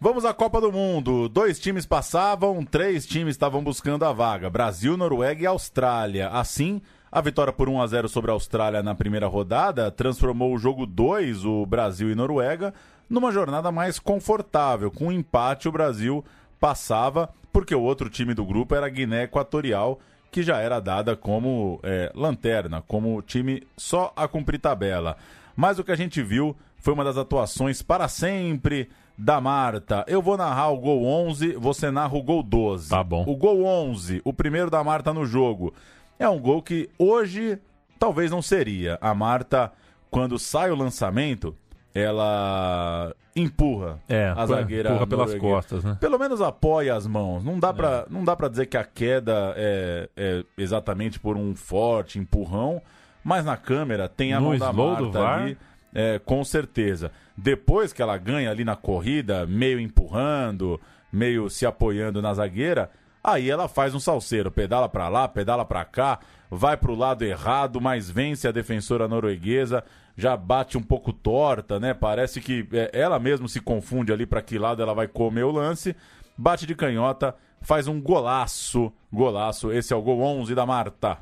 [0.00, 1.28] Vamos à Copa do Mundo.
[1.28, 6.30] Dois times passavam, três times estavam buscando a vaga: Brasil, Noruega e Austrália.
[6.30, 6.80] Assim,
[7.12, 10.86] a vitória por 1 a 0 sobre a Austrália na primeira rodada transformou o jogo
[10.86, 12.72] 2, o Brasil e Noruega,
[13.10, 14.90] numa jornada mais confortável.
[14.90, 16.24] Com um empate, o Brasil
[16.58, 19.98] passava, porque o outro time do grupo era Guiné Equatorial,
[20.30, 25.16] que já era dada como é, lanterna, como time só a cumprir tabela.
[25.56, 30.04] Mas o que a gente viu foi uma das atuações para sempre da Marta.
[30.08, 32.88] Eu vou narrar o gol 11, você narra o gol 12.
[32.88, 33.24] Tá bom.
[33.26, 35.74] O gol 11, o primeiro da Marta no jogo.
[36.18, 37.58] É um gol que hoje
[37.98, 38.98] talvez não seria.
[39.00, 39.72] A Marta,
[40.10, 41.54] quando sai o lançamento,
[41.94, 45.96] ela empurra É, a zagueira empurra pelas costas, né?
[46.00, 47.44] Pelo menos apoia as mãos.
[47.44, 47.72] Não dá É.
[47.72, 52.80] pra, não dá pra dizer que a queda é, é exatamente por um forte empurrão,
[53.24, 55.58] mas na câmera tem a No mão da Marta ali,
[55.94, 57.10] é, com certeza.
[57.36, 60.80] Depois que ela ganha ali na corrida, meio empurrando,
[61.12, 62.90] meio se apoiando na zagueira,
[63.22, 66.18] aí ela faz um salseiro, pedala pra lá, pedala pra cá,
[66.50, 69.84] vai pro lado errado, mas vence a defensora norueguesa,
[70.20, 71.94] já bate um pouco torta, né?
[71.94, 75.50] Parece que é, ela mesmo se confunde ali pra que lado ela vai comer o
[75.50, 75.96] lance,
[76.36, 79.72] bate de canhota, faz um golaço, golaço.
[79.72, 81.18] Esse é o gol 11 da Marta.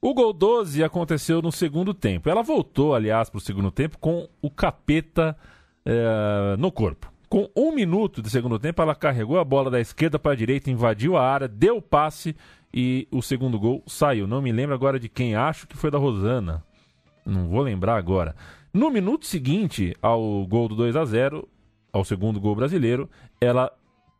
[0.00, 2.30] O gol 12 aconteceu no segundo tempo.
[2.30, 5.36] Ela voltou, aliás, para o segundo tempo com o capeta
[5.84, 7.12] eh, no corpo.
[7.28, 10.70] Com um minuto de segundo tempo, ela carregou a bola da esquerda para a direita,
[10.70, 12.34] invadiu a área, deu o passe
[12.72, 14.26] e o segundo gol saiu.
[14.26, 16.64] Não me lembro agora de quem, acho que foi da Rosana.
[17.28, 18.34] Não vou lembrar agora.
[18.72, 21.46] No minuto seguinte ao gol do 2 a 0
[21.92, 23.08] ao segundo gol brasileiro,
[23.40, 23.70] ela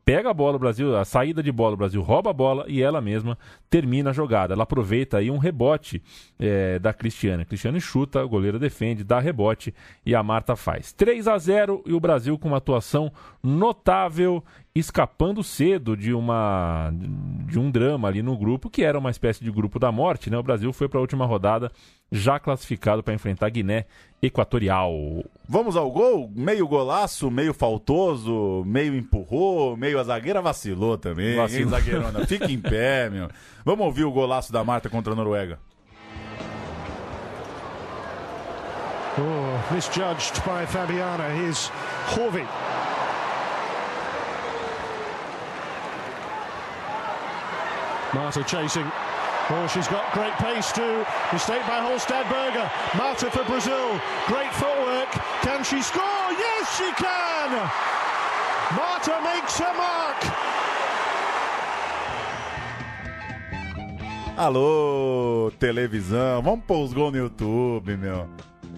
[0.09, 2.83] pega a bola do Brasil, a saída de bola do Brasil rouba a bola e
[2.83, 3.37] ela mesma
[3.69, 4.55] termina a jogada.
[4.55, 6.03] Ela aproveita aí um rebote
[6.39, 7.43] eh, da Cristiane.
[7.43, 9.75] A Cristiane chuta, o goleiro defende, dá rebote
[10.07, 10.93] e a Marta faz.
[10.93, 14.43] 3 a 0 e o Brasil com uma atuação notável,
[14.75, 16.91] escapando cedo de uma
[17.47, 20.39] de um drama ali no grupo, que era uma espécie de grupo da morte, né?
[20.39, 21.71] O Brasil foi para a última rodada
[22.11, 23.85] já classificado para enfrentar Guiné
[24.23, 24.93] Equatorial.
[25.49, 26.31] Vamos ao gol?
[26.35, 31.37] Meio golaço, meio faltoso, meio empurrou, meio a zagueira vacilou também.
[31.37, 31.65] Vacilou.
[31.65, 32.27] Hein, zagueirona?
[32.27, 33.29] Fica em pé, meu.
[33.65, 35.59] Vamos ouvir o golaço da Marta contra a Noruega.
[39.21, 41.29] Oh, misjudged by Fabiana.
[41.35, 41.73] Here's
[42.15, 42.47] Horvey.
[48.15, 48.91] Marta chasing.
[49.51, 51.05] Oh, she's got great pace too.
[51.33, 52.71] Mistake by Holstad Berger.
[52.97, 53.99] Marta for Brazil.
[54.27, 55.11] Great footwork.
[55.43, 56.33] Can she score?
[56.33, 57.51] Yes, she can!
[58.77, 60.17] Marta makes her mark.
[64.37, 66.43] Alô, televisão.
[66.43, 68.29] Vamos pôr os gols no YouTube, meu.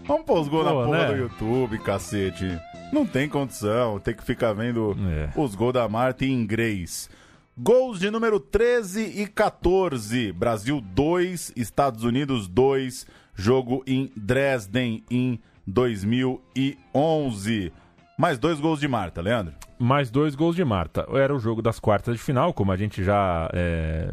[0.06, 1.06] Vamos pôr os gols na porra né?
[1.08, 2.58] do YouTube, cacete.
[2.92, 3.98] Não tem condição.
[3.98, 5.28] Tem que ficar vendo É.
[5.38, 7.10] os gols da Marta em inglês.
[7.59, 10.32] Gols de número 13 e 14.
[10.32, 13.07] Brasil 2, Estados Unidos 2.
[13.34, 17.72] Jogo em Dresden em 2011.
[18.18, 19.55] Mais dois gols de Marta, Leandro.
[19.78, 21.07] mais dois gols de Marta.
[21.12, 24.12] Era o jogo das quartas de final, como a gente já é,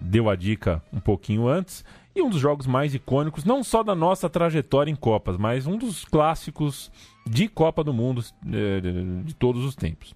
[0.00, 1.84] deu a dica um pouquinho antes.
[2.14, 5.78] E um dos jogos mais icônicos, não só da nossa trajetória em Copas, mas um
[5.78, 6.90] dos clássicos
[7.24, 8.22] de Copa do Mundo
[8.52, 10.14] é, de, de todos os tempos.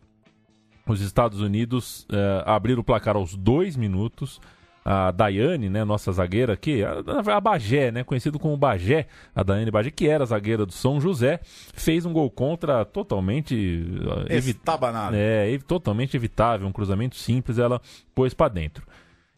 [0.86, 4.40] Os Estados Unidos é, abriram o placar aos dois minutos.
[4.88, 7.02] A Daiane, né, nossa zagueira aqui, a,
[7.36, 11.40] a Bagé, né, conhecido como Bagé, a Daiane Bagé, que era zagueira do São José,
[11.74, 15.16] fez um gol contra totalmente uh, evi- Estabanado.
[15.18, 17.80] é, totalmente evitável, um cruzamento simples, ela
[18.14, 18.86] pôs pra dentro.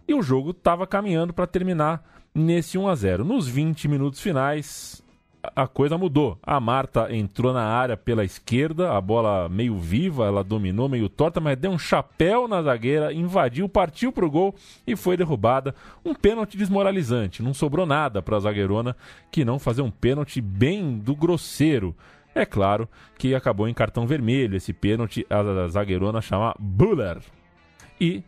[0.06, 5.02] E o jogo estava caminhando para terminar nesse 1 a 0 Nos 20 minutos finais,
[5.42, 6.38] a coisa mudou.
[6.42, 11.40] A Marta entrou na área pela esquerda, a bola meio viva, ela dominou meio torta,
[11.40, 14.54] mas deu um chapéu na zagueira, invadiu, partiu pro gol
[14.86, 15.74] e foi derrubada.
[16.04, 17.42] Um pênalti desmoralizante.
[17.42, 18.96] Não sobrou nada para a zagueirona
[19.30, 21.94] que não fazer um pênalti bem do grosseiro.
[22.34, 27.18] É claro que acabou em cartão vermelho esse pênalti, a zagueirona chama Buller.
[28.00, 28.22] E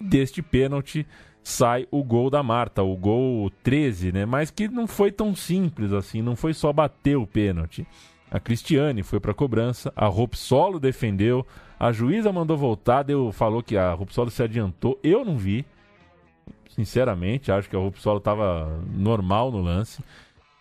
[0.00, 1.06] deste pênalti
[1.44, 4.24] sai o gol da Marta, o gol 13, né?
[4.24, 7.86] Mas que não foi tão simples assim, não foi só bater o pênalti.
[8.30, 11.46] A Cristiane foi para a cobrança, a Solo defendeu,
[11.78, 14.98] a juíza mandou voltar, deu, falou que a Solo se adiantou.
[15.04, 15.66] Eu não vi,
[16.74, 20.02] sinceramente, acho que a Solo estava normal no lance.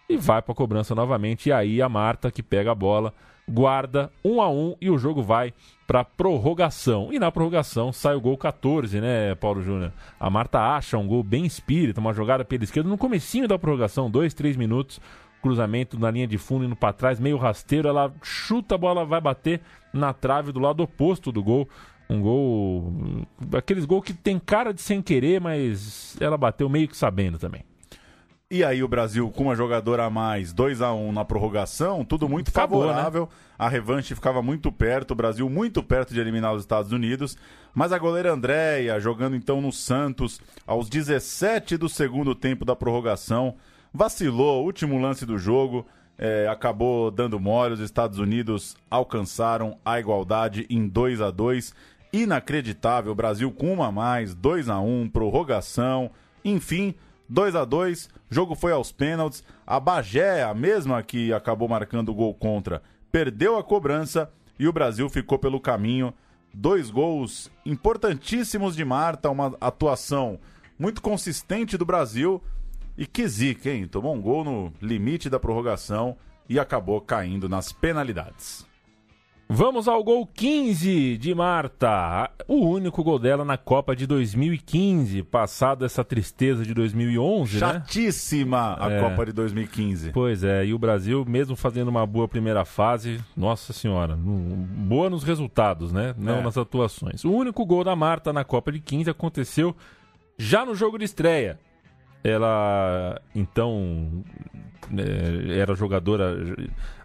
[0.10, 1.48] E vai para a cobrança novamente.
[1.48, 3.14] E aí a Marta que pega a bola
[3.50, 5.54] guarda um a um e o jogo vai
[5.94, 7.14] para prorrogação.
[7.14, 9.94] E na prorrogação sai o gol 14, né, Paulo Júnior?
[10.20, 14.10] A Marta acha um gol bem espírita, uma jogada pela esquerda no comecinho da prorrogação,
[14.10, 15.00] dois, três minutos,
[15.40, 19.22] cruzamento na linha de fundo indo para trás, meio rasteiro, ela chuta a bola, vai
[19.22, 19.62] bater
[19.94, 21.70] na trave do lado oposto do gol.
[22.10, 22.92] Um gol.
[23.56, 27.64] Aqueles gols que tem cara de sem querer, mas ela bateu meio que sabendo também.
[28.54, 32.30] E aí o Brasil com uma jogadora a mais, 2 a 1 na prorrogação, tudo
[32.30, 33.24] muito Acabou, favorável.
[33.24, 33.28] né?
[33.58, 37.36] A revanche ficava muito perto, o Brasil muito perto de eliminar os Estados Unidos.
[37.74, 43.56] Mas a goleira Andréia, jogando então no Santos, aos 17 do segundo tempo da prorrogação,
[43.92, 47.74] vacilou, último lance do jogo, é, acabou dando mole.
[47.74, 51.74] Os Estados Unidos alcançaram a igualdade em 2 a 2
[52.14, 56.12] Inacreditável, o Brasil com uma a mais, 2 a 1 prorrogação,
[56.46, 56.94] enfim
[57.30, 59.44] 2 a 2 jogo foi aos pênaltis.
[59.66, 64.74] A Bagé, a mesma que acabou marcando o gol contra, perdeu a cobrança e o
[64.74, 66.14] Brasil ficou pelo caminho.
[66.54, 70.40] Dois gols importantíssimos de Marta, uma atuação
[70.78, 72.42] muito consistente do Brasil.
[72.98, 73.88] E que zica, hein?
[73.88, 76.16] Tomou um gol no limite da prorrogação
[76.48, 78.68] e acabou caindo nas penalidades.
[79.56, 82.28] Vamos ao gol 15 de Marta.
[82.48, 87.60] O único gol dela na Copa de 2015, passado essa tristeza de 2011, né?
[87.60, 89.00] Chatíssima a É.
[89.00, 90.12] Copa de 2015.
[90.12, 95.24] Pois é, e o Brasil, mesmo fazendo uma boa primeira fase, nossa senhora, boa nos
[95.24, 96.16] resultados, né?
[96.18, 96.42] Não É.
[96.42, 97.24] nas atuações.
[97.24, 99.76] O único gol da Marta na Copa de 15 aconteceu
[100.36, 101.60] já no jogo de estreia.
[102.24, 104.24] Ela, então,
[104.98, 106.36] é, era jogadora.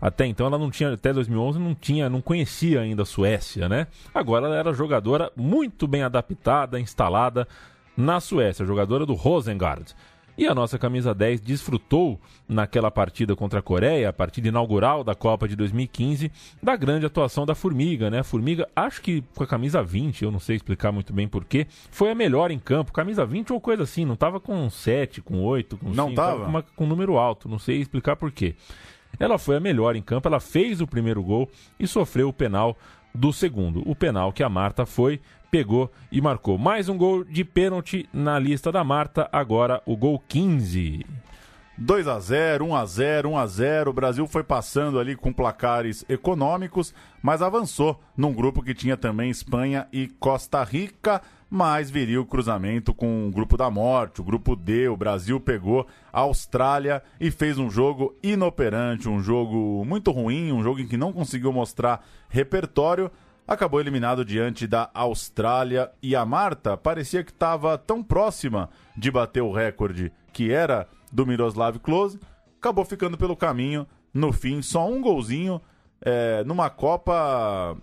[0.01, 3.87] Até então, ela não tinha, até 2011, não tinha, não conhecia ainda a Suécia, né?
[4.15, 7.47] Agora ela era jogadora muito bem adaptada, instalada
[7.97, 9.95] na Suécia, jogadora do Rosengard.
[10.39, 15.13] E a nossa camisa 10 desfrutou naquela partida contra a Coreia, a partida inaugural da
[15.13, 16.31] Copa de 2015,
[16.63, 18.21] da grande atuação da Formiga, né?
[18.21, 21.67] A Formiga, acho que com a camisa 20, eu não sei explicar muito bem porquê,
[21.91, 22.93] foi a melhor em campo.
[22.93, 26.45] Camisa 20 ou coisa assim, não tava com 7, com 8, com Não 5, tava?
[26.45, 28.55] com, uma- com um número alto, não sei explicar porquê.
[29.19, 32.77] Ela foi a melhor em campo, ela fez o primeiro gol e sofreu o penal
[33.13, 33.83] do segundo.
[33.91, 35.19] O penal que a Marta foi,
[35.51, 36.59] pegou e marcou.
[36.59, 41.05] Mais um gol de pênalti na lista da Marta, agora o gol 15.
[41.81, 45.33] 2 a 0 1 a 0 1 a 0 O Brasil foi passando ali com
[45.33, 46.93] placares econômicos,
[47.23, 52.93] mas avançou num grupo que tinha também Espanha e Costa Rica, mas viria o cruzamento
[52.93, 54.89] com o grupo da morte, o grupo D.
[54.89, 60.65] O Brasil pegou a Austrália e fez um jogo inoperante, um jogo muito ruim, um
[60.65, 63.09] jogo em que não conseguiu mostrar repertório.
[63.49, 69.43] Acabou eliminado diante da Austrália e a Marta parecia que estava tão próxima de bater
[69.43, 72.21] o recorde que era do Miroslav Klose,
[72.59, 73.87] acabou ficando pelo caminho.
[74.13, 75.61] No fim, só um golzinho
[76.03, 77.75] é, numa Copa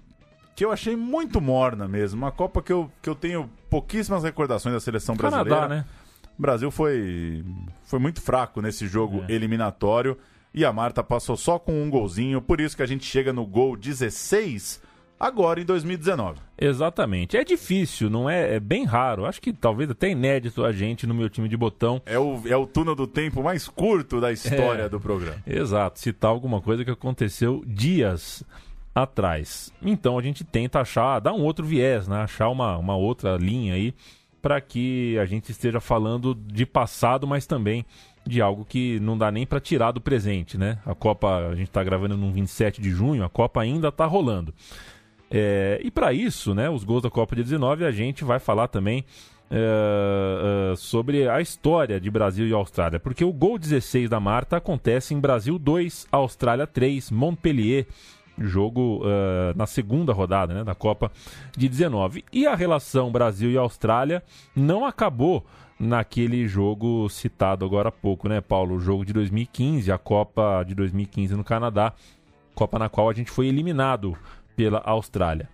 [0.56, 2.22] que eu achei muito morna mesmo.
[2.22, 5.76] Uma Copa que eu, que eu tenho pouquíssimas recordações da seleção Canadá, brasileira.
[5.82, 5.86] né?
[6.38, 7.44] O Brasil foi,
[7.86, 9.32] foi muito fraco nesse jogo É.
[9.34, 10.16] eliminatório
[10.54, 13.46] e a Marta passou só com um golzinho, por isso que a gente chega no
[13.46, 14.82] gol 16
[15.20, 16.40] agora em 2019.
[16.58, 17.38] Exatamente.
[17.38, 18.56] É difícil, não é?
[18.56, 19.26] É bem raro.
[19.26, 22.02] Acho que talvez até inédito a gente no meu time de botão.
[22.06, 24.90] É o, é o túnel do tempo mais curto da história É.
[24.90, 25.38] do programa.
[25.46, 28.44] Exato, citar alguma coisa que aconteceu dias
[28.94, 29.72] atrás.
[29.82, 32.18] Então a gente tenta achar, dar um outro viés, né?
[32.22, 33.94] Achar uma, uma outra linha aí
[34.42, 37.84] para que a gente esteja falando de passado, mas também
[38.28, 40.78] de algo que não dá nem para tirar do presente, né?
[40.86, 44.54] A Copa, a gente está gravando no 27 de junho, a Copa ainda está rolando.
[45.30, 48.68] É, e para isso, né, os gols da Copa de 19, a gente vai falar
[48.68, 49.04] também
[49.50, 54.58] é, é, sobre a história de Brasil e Austrália, porque o gol 16 da Marta
[54.58, 57.88] acontece em Brasil 2, Austrália 3, Montpellier,
[58.38, 61.12] jogo uh, na segunda rodada né, da Copa
[61.56, 62.26] de 19.
[62.34, 64.22] E a relação Brasil e Austrália
[64.56, 65.46] não acabou
[65.80, 68.76] naquele jogo citado agora há pouco, né, Paulo?
[68.76, 71.94] O jogo de 2015, a Copa de 2015 no Canadá,
[72.54, 74.18] Copa na qual a gente foi eliminado
[74.56, 75.50] pela Austrália.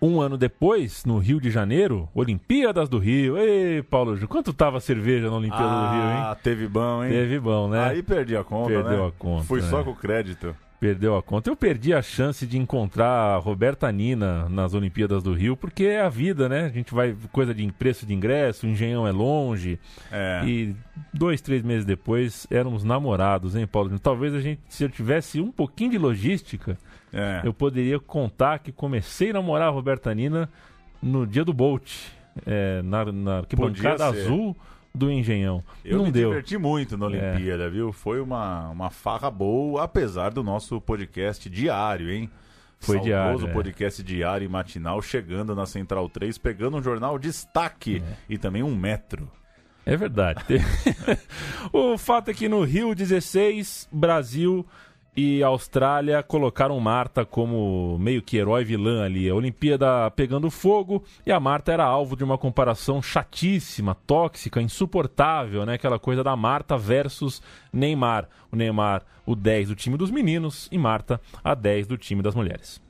[0.00, 3.36] Um ano depois, no Rio de Janeiro, Olimpíadas do Rio.
[3.36, 6.18] Ei, Paulo, quanto tava a cerveja na Olimpíada ah, do Rio, hein?
[6.18, 7.10] Ah, teve bom, hein?
[7.10, 7.84] Teve bom, né?
[7.84, 9.08] Aí perdi a conta, Perdeu né?
[9.08, 9.44] a conta.
[9.44, 9.66] Fui né?
[9.68, 10.54] só com o crédito.
[10.78, 11.50] Perdeu a conta.
[11.50, 16.00] Eu perdi a chance de encontrar a Roberta Nina nas Olimpíadas do Rio, porque é
[16.00, 16.66] a vida, né?
[16.66, 19.80] A gente vai, coisa de preço de ingresso, o engenhão é longe.
[20.12, 20.42] É.
[20.46, 20.76] E
[21.12, 23.98] dois, três meses depois éramos namorados, hein, Paulo?
[23.98, 26.78] Talvez a gente, se eu tivesse um pouquinho de logística,
[27.12, 27.40] É.
[27.44, 30.48] eu poderia contar que comecei a namorar a Roberta Nina
[31.02, 31.90] no dia do Bolt,
[32.46, 34.56] é, na, na arquibancada azul
[34.94, 35.62] do Engenhão.
[35.84, 36.30] Eu Não me deu.
[36.30, 37.08] diverti muito na É.
[37.08, 37.92] Olimpíada, viu?
[37.92, 42.28] Foi uma, uma farra boa, apesar do nosso podcast diário, hein?
[42.80, 43.52] Foi Saudoso diário, é.
[43.52, 48.74] podcast diário e matinal, chegando na Central 3, pegando um jornal destaque e também um
[48.74, 49.28] metro.
[49.84, 50.44] É verdade.
[51.72, 54.64] o fato é que no Rio 16, Brasil
[55.20, 59.28] e Austrália colocaram Marta como meio que herói vilã ali.
[59.28, 65.66] A Olimpíada pegando fogo e a Marta era alvo de uma comparação chatíssima, tóxica, insuportável,
[65.66, 65.74] né?
[65.74, 67.42] Aquela coisa da Marta versus
[67.72, 68.28] Neymar.
[68.52, 72.36] O Neymar, o 10 do time dos meninos e Marta, a 10 do time das
[72.36, 72.80] mulheres.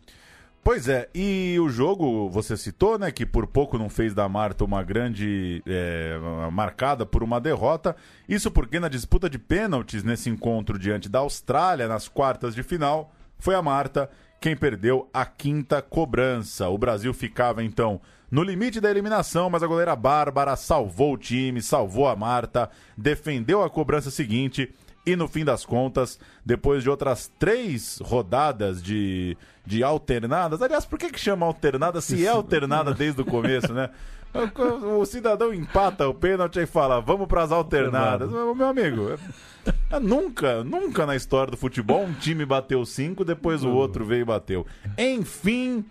[0.63, 4.65] Pois é, e o jogo, você citou, né, que por pouco não fez da Marta
[4.65, 5.63] uma grande.
[5.67, 6.19] é,
[6.53, 7.97] marcada por uma derrota.
[8.29, 13.13] Isso porque na disputa de pênaltis nesse encontro diante da Austrália, nas quartas de final,
[13.39, 16.69] foi a Marta quem perdeu a quinta cobrança.
[16.69, 18.01] O Brasil ficava então
[18.31, 23.63] no limite da eliminação, mas a goleira Bárbara salvou o time, salvou a Marta, defendeu
[23.63, 24.73] a cobrança seguinte.
[25.11, 30.99] E no fim das contas, depois de outras três rodadas de, de alternadas, aliás, por
[30.99, 33.91] que, que chama alternada se é alternada desde o começo, né?
[34.35, 38.31] O, o cidadão empata o pênalti e fala, vamos para as alternadas.
[38.31, 43.25] Meu meu amigo, é- é nunca, nunca na história do futebol um time bateu cinco,
[43.25, 44.67] depois o outro veio e bateu.
[44.99, 45.83] Enfim,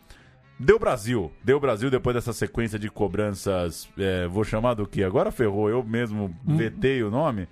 [0.59, 1.31] deu Brasil.
[1.43, 5.03] Deu Brasil depois dessa sequência de cobranças, é, vou chamar do que?
[5.03, 7.47] Agora ferrou, eu mesmo vetei o nome.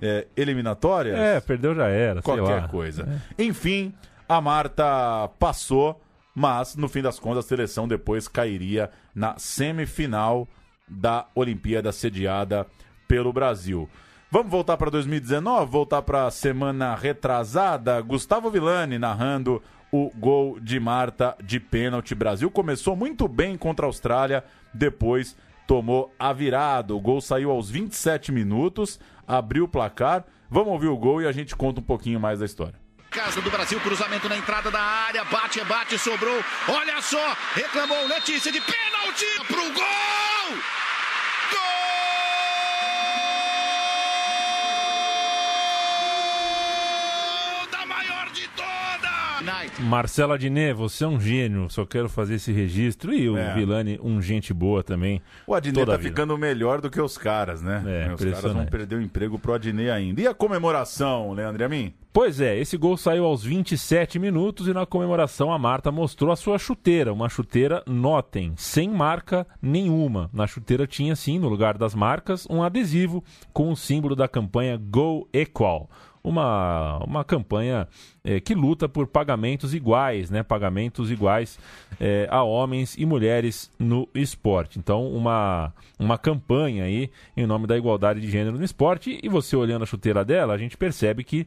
[0.00, 1.18] É, eliminatórias?
[1.18, 3.20] É, perdeu já era, qualquer coisa.
[3.38, 3.92] Enfim,
[4.28, 6.00] a Marta passou,
[6.34, 10.46] mas no fim das contas a seleção depois cairia na semifinal
[10.86, 12.66] da Olimpíada sediada
[13.06, 13.88] pelo Brasil.
[14.30, 18.00] Vamos voltar para 2019, voltar para a semana retrasada.
[18.02, 22.14] Gustavo Villani narrando o gol de Marta de pênalti.
[22.14, 25.34] Brasil começou muito bem contra a Austrália, depois
[25.66, 26.94] tomou a virada.
[26.94, 30.24] O gol saiu aos 27 minutos, abriu o placar.
[30.50, 32.74] Vamos ouvir o gol e a gente conta um pouquinho mais da história.
[33.10, 36.42] Casa do Brasil, cruzamento na entrada da área, bate, bate, sobrou.
[36.68, 40.58] Olha só, reclamou Letícia de pênalti pro gol!
[47.50, 49.42] Gol da maior de todas!
[49.80, 53.12] Marcela Adnet, você é um gênio, só quero fazer esse registro.
[53.14, 53.54] E o É.
[53.54, 55.22] Vilani, um gente boa também.
[55.46, 57.82] O Adnet tá ficando melhor do que os caras, né?
[57.86, 60.20] É, os caras vão perder o emprego pro Adnet ainda.
[60.20, 61.92] E a comemoração, Leandro Amin?
[62.12, 66.36] Pois é, esse gol saiu aos 27 minutos e na comemoração a Marta mostrou a
[66.36, 70.28] sua chuteira, uma chuteira, notem, sem marca nenhuma.
[70.32, 73.22] Na chuteira tinha sim, no lugar das marcas, um adesivo
[73.52, 75.88] com o símbolo da campanha Go Equal.
[76.22, 77.88] Uma, uma campanha
[78.24, 80.42] eh, que luta por pagamentos iguais, né?
[80.42, 81.58] Pagamentos iguais
[82.00, 84.78] eh, a homens e mulheres no esporte.
[84.78, 89.18] Então, uma, uma campanha aí em nome da igualdade de gênero no esporte.
[89.22, 91.46] E você olhando a chuteira dela, a gente percebe que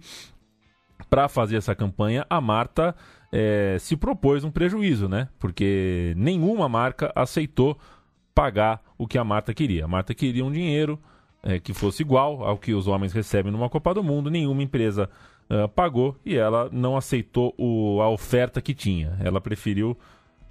[1.10, 2.96] para fazer essa campanha, a Marta
[3.32, 5.28] eh, se propôs um prejuízo, né?
[5.40, 7.78] Porque nenhuma marca aceitou
[8.34, 9.86] pagar o que a Marta queria.
[9.86, 11.00] A Marta queria um dinheiro
[11.44, 14.30] eh, que fosse igual ao que os homens recebem numa Copa do Mundo.
[14.30, 15.10] Nenhuma empresa
[15.50, 19.18] ah, pagou e ela não aceitou o- a oferta que tinha.
[19.24, 19.98] Ela preferiu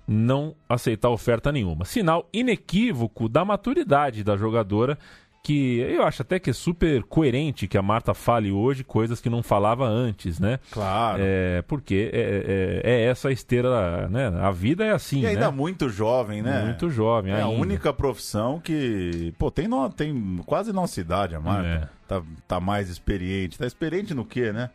[0.07, 1.85] não aceitar oferta nenhuma.
[1.85, 4.99] Sinal inequívoco da maturidade da jogadora,
[5.43, 9.31] que eu acho até que é super coerente que a Marta fale hoje coisas que
[9.31, 10.61] não falava antes, né?
[10.71, 11.19] Claro.
[11.25, 14.29] É, porque é, é- é essa a esteira, né?
[14.41, 15.57] A vida é assim, E ainda né?
[15.57, 16.65] muito jovem, né?
[16.65, 17.59] Muito jovem É a ainda.
[17.61, 21.67] única profissão que, pô, tem, no, tem quase nossa idade, a Marta.
[21.69, 21.89] É.
[22.07, 23.57] Tá, tá mais experiente.
[23.59, 24.69] Tá experiente no quê, né?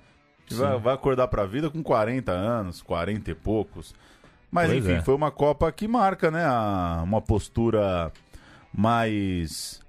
[0.48, 3.94] Que Vai, vai acordar pra vida com 40 anos, 40 e poucos.
[4.52, 5.02] Mas Pois enfim, é.
[5.02, 6.44] foi uma Copa que marca, né?
[6.44, 8.12] a- uma postura
[8.74, 9.80] mais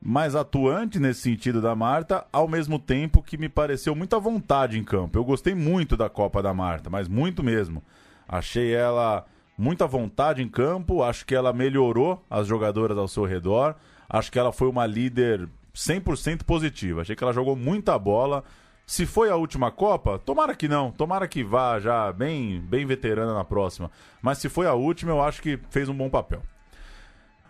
[0.00, 4.84] mais atuante nesse sentido da Marta, ao mesmo tempo que me pareceu muita vontade em
[4.84, 5.18] campo.
[5.18, 7.82] Eu gostei muito da Copa da Marta, mas muito mesmo.
[8.28, 9.24] Achei ela
[9.56, 13.74] muita vontade em campo, acho que ela melhorou as jogadoras ao seu redor,
[14.08, 17.02] acho que ela foi uma líder 100% positiva.
[17.02, 18.44] Achei que ela jogou muita bola.
[18.86, 23.34] Se foi a última Copa, tomara que não, tomara que vá já bem, bem veterana
[23.34, 23.90] na próxima.
[24.22, 26.40] Mas se foi a última, eu acho que fez um bom papel.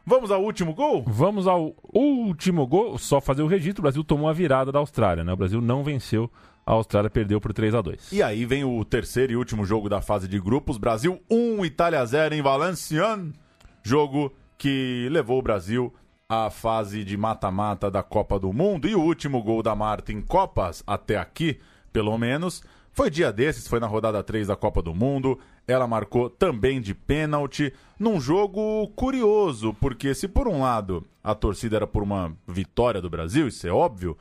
[0.09, 1.03] Vamos ao último gol?
[1.05, 2.97] Vamos ao último gol.
[2.97, 5.33] Só fazer o registro: o Brasil tomou a virada da Austrália, né?
[5.33, 6.31] O Brasil não venceu,
[6.65, 9.89] a Austrália perdeu por 3 a 2 E aí vem o terceiro e último jogo
[9.89, 13.35] da fase de grupos: Brasil 1, Itália 0 em Valenciennes.
[13.83, 15.93] Jogo que levou o Brasil
[16.29, 18.87] à fase de mata-mata da Copa do Mundo.
[18.87, 21.59] E o último gol da Marta em Copas, até aqui,
[21.93, 25.39] pelo menos, foi dia desses, foi na rodada 3 da Copa do Mundo.
[25.67, 31.77] Ela marcou também de pênalti, num jogo curioso, porque se por um lado a torcida
[31.77, 34.17] era por uma vitória do Brasil, isso é óbvio,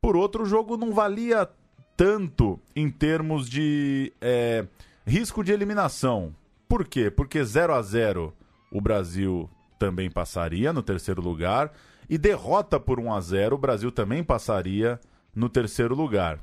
[0.00, 1.48] por outro o jogo não valia
[1.96, 4.66] tanto em termos de é,
[5.06, 6.34] risco de eliminação.
[6.68, 7.10] Por quê?
[7.10, 8.32] Porque 0 a 0
[8.70, 11.72] o Brasil também passaria no terceiro lugar
[12.08, 15.00] e derrota por 1 a 0 o Brasil também passaria
[15.34, 16.38] no terceiro lugar.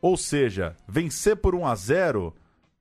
[0.00, 2.34] Ou seja, vencer por 1 a 0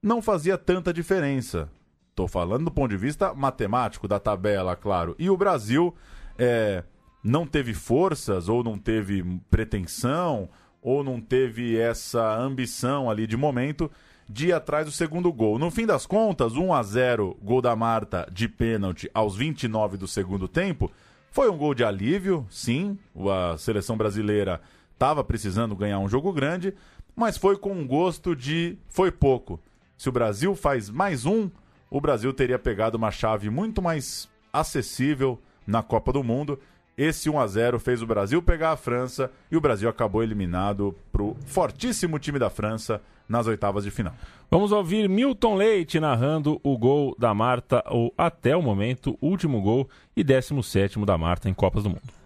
[0.05, 1.67] não fazia tanta diferença.
[2.11, 5.15] Estou falando do ponto de vista matemático da tabela, claro.
[5.17, 5.95] E o Brasil
[6.37, 6.83] é,
[7.23, 10.47] não teve forças, ou não teve pretensão,
[10.79, 13.89] ou não teve essa ambição ali de momento
[14.29, 15.57] de ir atrás do segundo gol.
[15.57, 20.07] No fim das contas, 1 a 0 gol da Marta de pênalti aos 29 do
[20.07, 20.91] segundo tempo.
[21.31, 22.95] Foi um gol de alívio, sim.
[23.27, 24.61] A seleção brasileira
[24.93, 26.75] estava precisando ganhar um jogo grande,
[27.15, 29.59] mas foi com um gosto de foi pouco.
[29.97, 31.49] Se o Brasil faz mais um,
[31.89, 36.59] o Brasil teria pegado uma chave muito mais acessível na Copa do Mundo.
[36.97, 40.95] Esse 1 a 0 fez o Brasil pegar a França e o Brasil acabou eliminado
[41.11, 44.13] para o fortíssimo time da França nas oitavas de final.
[44.49, 49.89] Vamos ouvir Milton Leite narrando o gol da Marta, ou até o momento, último gol
[50.15, 52.24] e 17 da Marta em Copas do Mundo.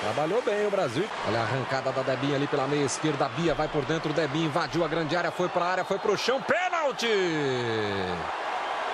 [0.00, 1.08] Trabalhou bem o Brasil.
[1.26, 3.26] Olha a arrancada da Debinha ali pela meia esquerda.
[3.26, 4.12] A Bia vai por dentro.
[4.12, 6.40] Debinha invadiu a grande área, foi para a área, foi para o chão.
[6.42, 7.08] Pênalti!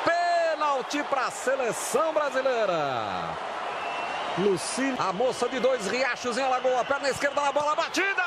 [0.05, 3.37] Pênalti para a seleção brasileira.
[4.39, 6.85] Lucille, a moça de dois riachos em Alagoa.
[6.85, 8.23] Perna esquerda na bola batida.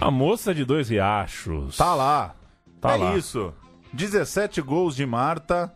[0.00, 1.76] A moça de dois riachos.
[1.76, 2.34] Tá lá.
[2.80, 3.16] Tá é lá.
[3.16, 3.52] isso.
[3.92, 5.72] 17 gols de Marta.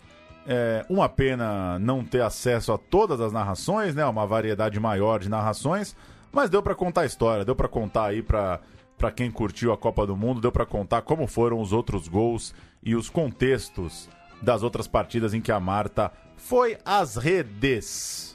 [0.47, 4.05] É uma pena não ter acesso a todas as narrações, né?
[4.07, 5.95] Uma variedade maior de narrações.
[6.33, 8.61] Mas deu pra contar a história, deu pra contar aí pra,
[8.99, 12.55] pra quem curtiu a Copa do Mundo, deu pra contar como foram os outros gols
[12.83, 14.09] e os contextos
[14.43, 18.34] das outras partidas em que a Marta foi às redes.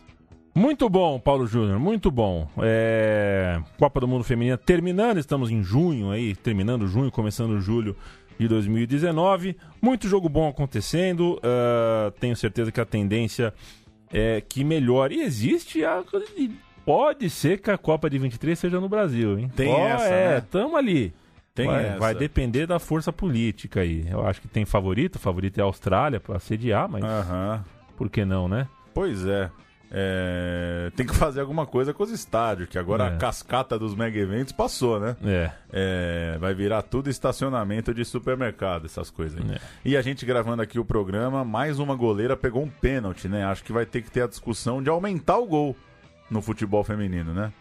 [0.59, 2.45] Muito bom, Paulo Júnior, muito bom.
[2.61, 3.61] É...
[3.77, 7.95] Copa do Mundo Feminina terminando, estamos em junho aí, terminando junho, começando julho
[8.37, 9.55] de 2019.
[9.81, 11.39] Muito jogo bom acontecendo.
[11.41, 13.53] ah, tenho certeza que a tendência
[14.11, 15.15] é que melhore.
[15.15, 16.03] E existe a.
[16.85, 19.49] Pode ser que a Copa de 23 seja no Brasil, hein?
[19.55, 20.41] Tem Ó, essa, É, né?
[20.51, 21.13] tamo ali.
[21.55, 21.99] Tem vai, essa.
[21.99, 24.05] vai depender da força política aí.
[24.11, 27.63] Eu acho que tem favorito, o favorito é a Austrália para sediar, mas Aham.
[27.95, 28.67] por que não, né?
[28.93, 29.49] Pois é.
[29.91, 33.07] É, Tem que fazer alguma coisa com os estádios, que agora É.
[33.07, 35.15] a cascata dos mega eventos passou, né?
[35.25, 35.51] É.
[35.71, 39.39] É, vai virar tudo estacionamento de supermercado, essas coisas.
[39.41, 39.55] aí.
[39.55, 39.59] É.
[39.83, 43.43] E a gente gravando aqui o programa, mais uma goleira pegou um pênalti, né?
[43.45, 45.75] Acho que vai ter que ter a discussão de aumentar o gol
[46.29, 47.51] no futebol feminino, né?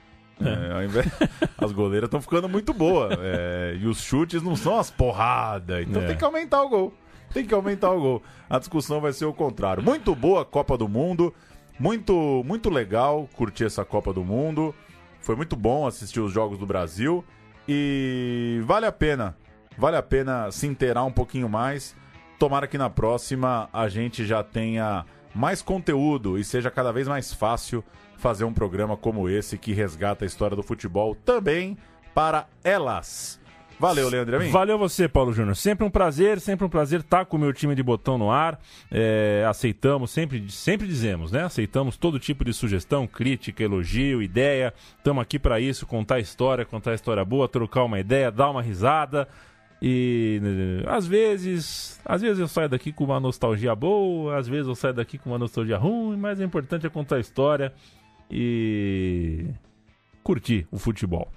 [0.40, 1.06] É, ao invés-
[1.58, 3.16] As goleiras estão ficando muito boas.
[3.20, 5.84] é, e os chutes não são as porradas.
[5.88, 6.06] Então É.
[6.06, 6.94] tem que aumentar o gol.
[7.32, 8.22] Tem que aumentar o gol.
[8.48, 9.82] A discussão vai ser o contrário.
[9.82, 11.34] Muito boa a Copa do Mundo.
[11.78, 14.74] Muito, muito legal curtir essa Copa do Mundo.
[15.20, 17.24] Foi muito bom assistir os jogos do Brasil.
[17.68, 19.36] E vale a pena.
[19.76, 21.94] Vale a pena se inteirar um pouquinho mais.
[22.38, 25.04] Tomara que na próxima a gente já tenha
[25.34, 27.84] mais conteúdo e seja cada vez mais fácil
[28.16, 31.76] fazer um programa como esse que resgata a história do futebol também
[32.12, 33.40] para elas.
[33.78, 34.50] Valeu, Leandro Amin.
[34.50, 35.54] Valeu você, Paulo Júnior.
[35.54, 38.60] Sempre um prazer, sempre um prazer estar com o meu time de botão no ar.
[38.90, 41.44] É, aceitamos, sempre, sempre dizemos, né?
[41.44, 44.74] Aceitamos todo tipo de sugestão, crítica, elogio, ideia.
[44.96, 49.28] Estamos aqui para isso, contar história, contar história boa, trocar uma ideia, dar uma risada.
[49.80, 50.40] E
[50.88, 54.94] às vezes, às vezes eu saio daqui com uma nostalgia boa, às vezes eu saio
[54.94, 57.72] daqui com uma nostalgia ruim, mas o importante é contar a história
[58.28, 59.46] e
[60.24, 61.30] curtir o futebol.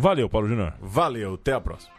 [0.00, 0.74] Valeu, Paulo Júnior.
[0.80, 1.92] Valeu, até a próxima.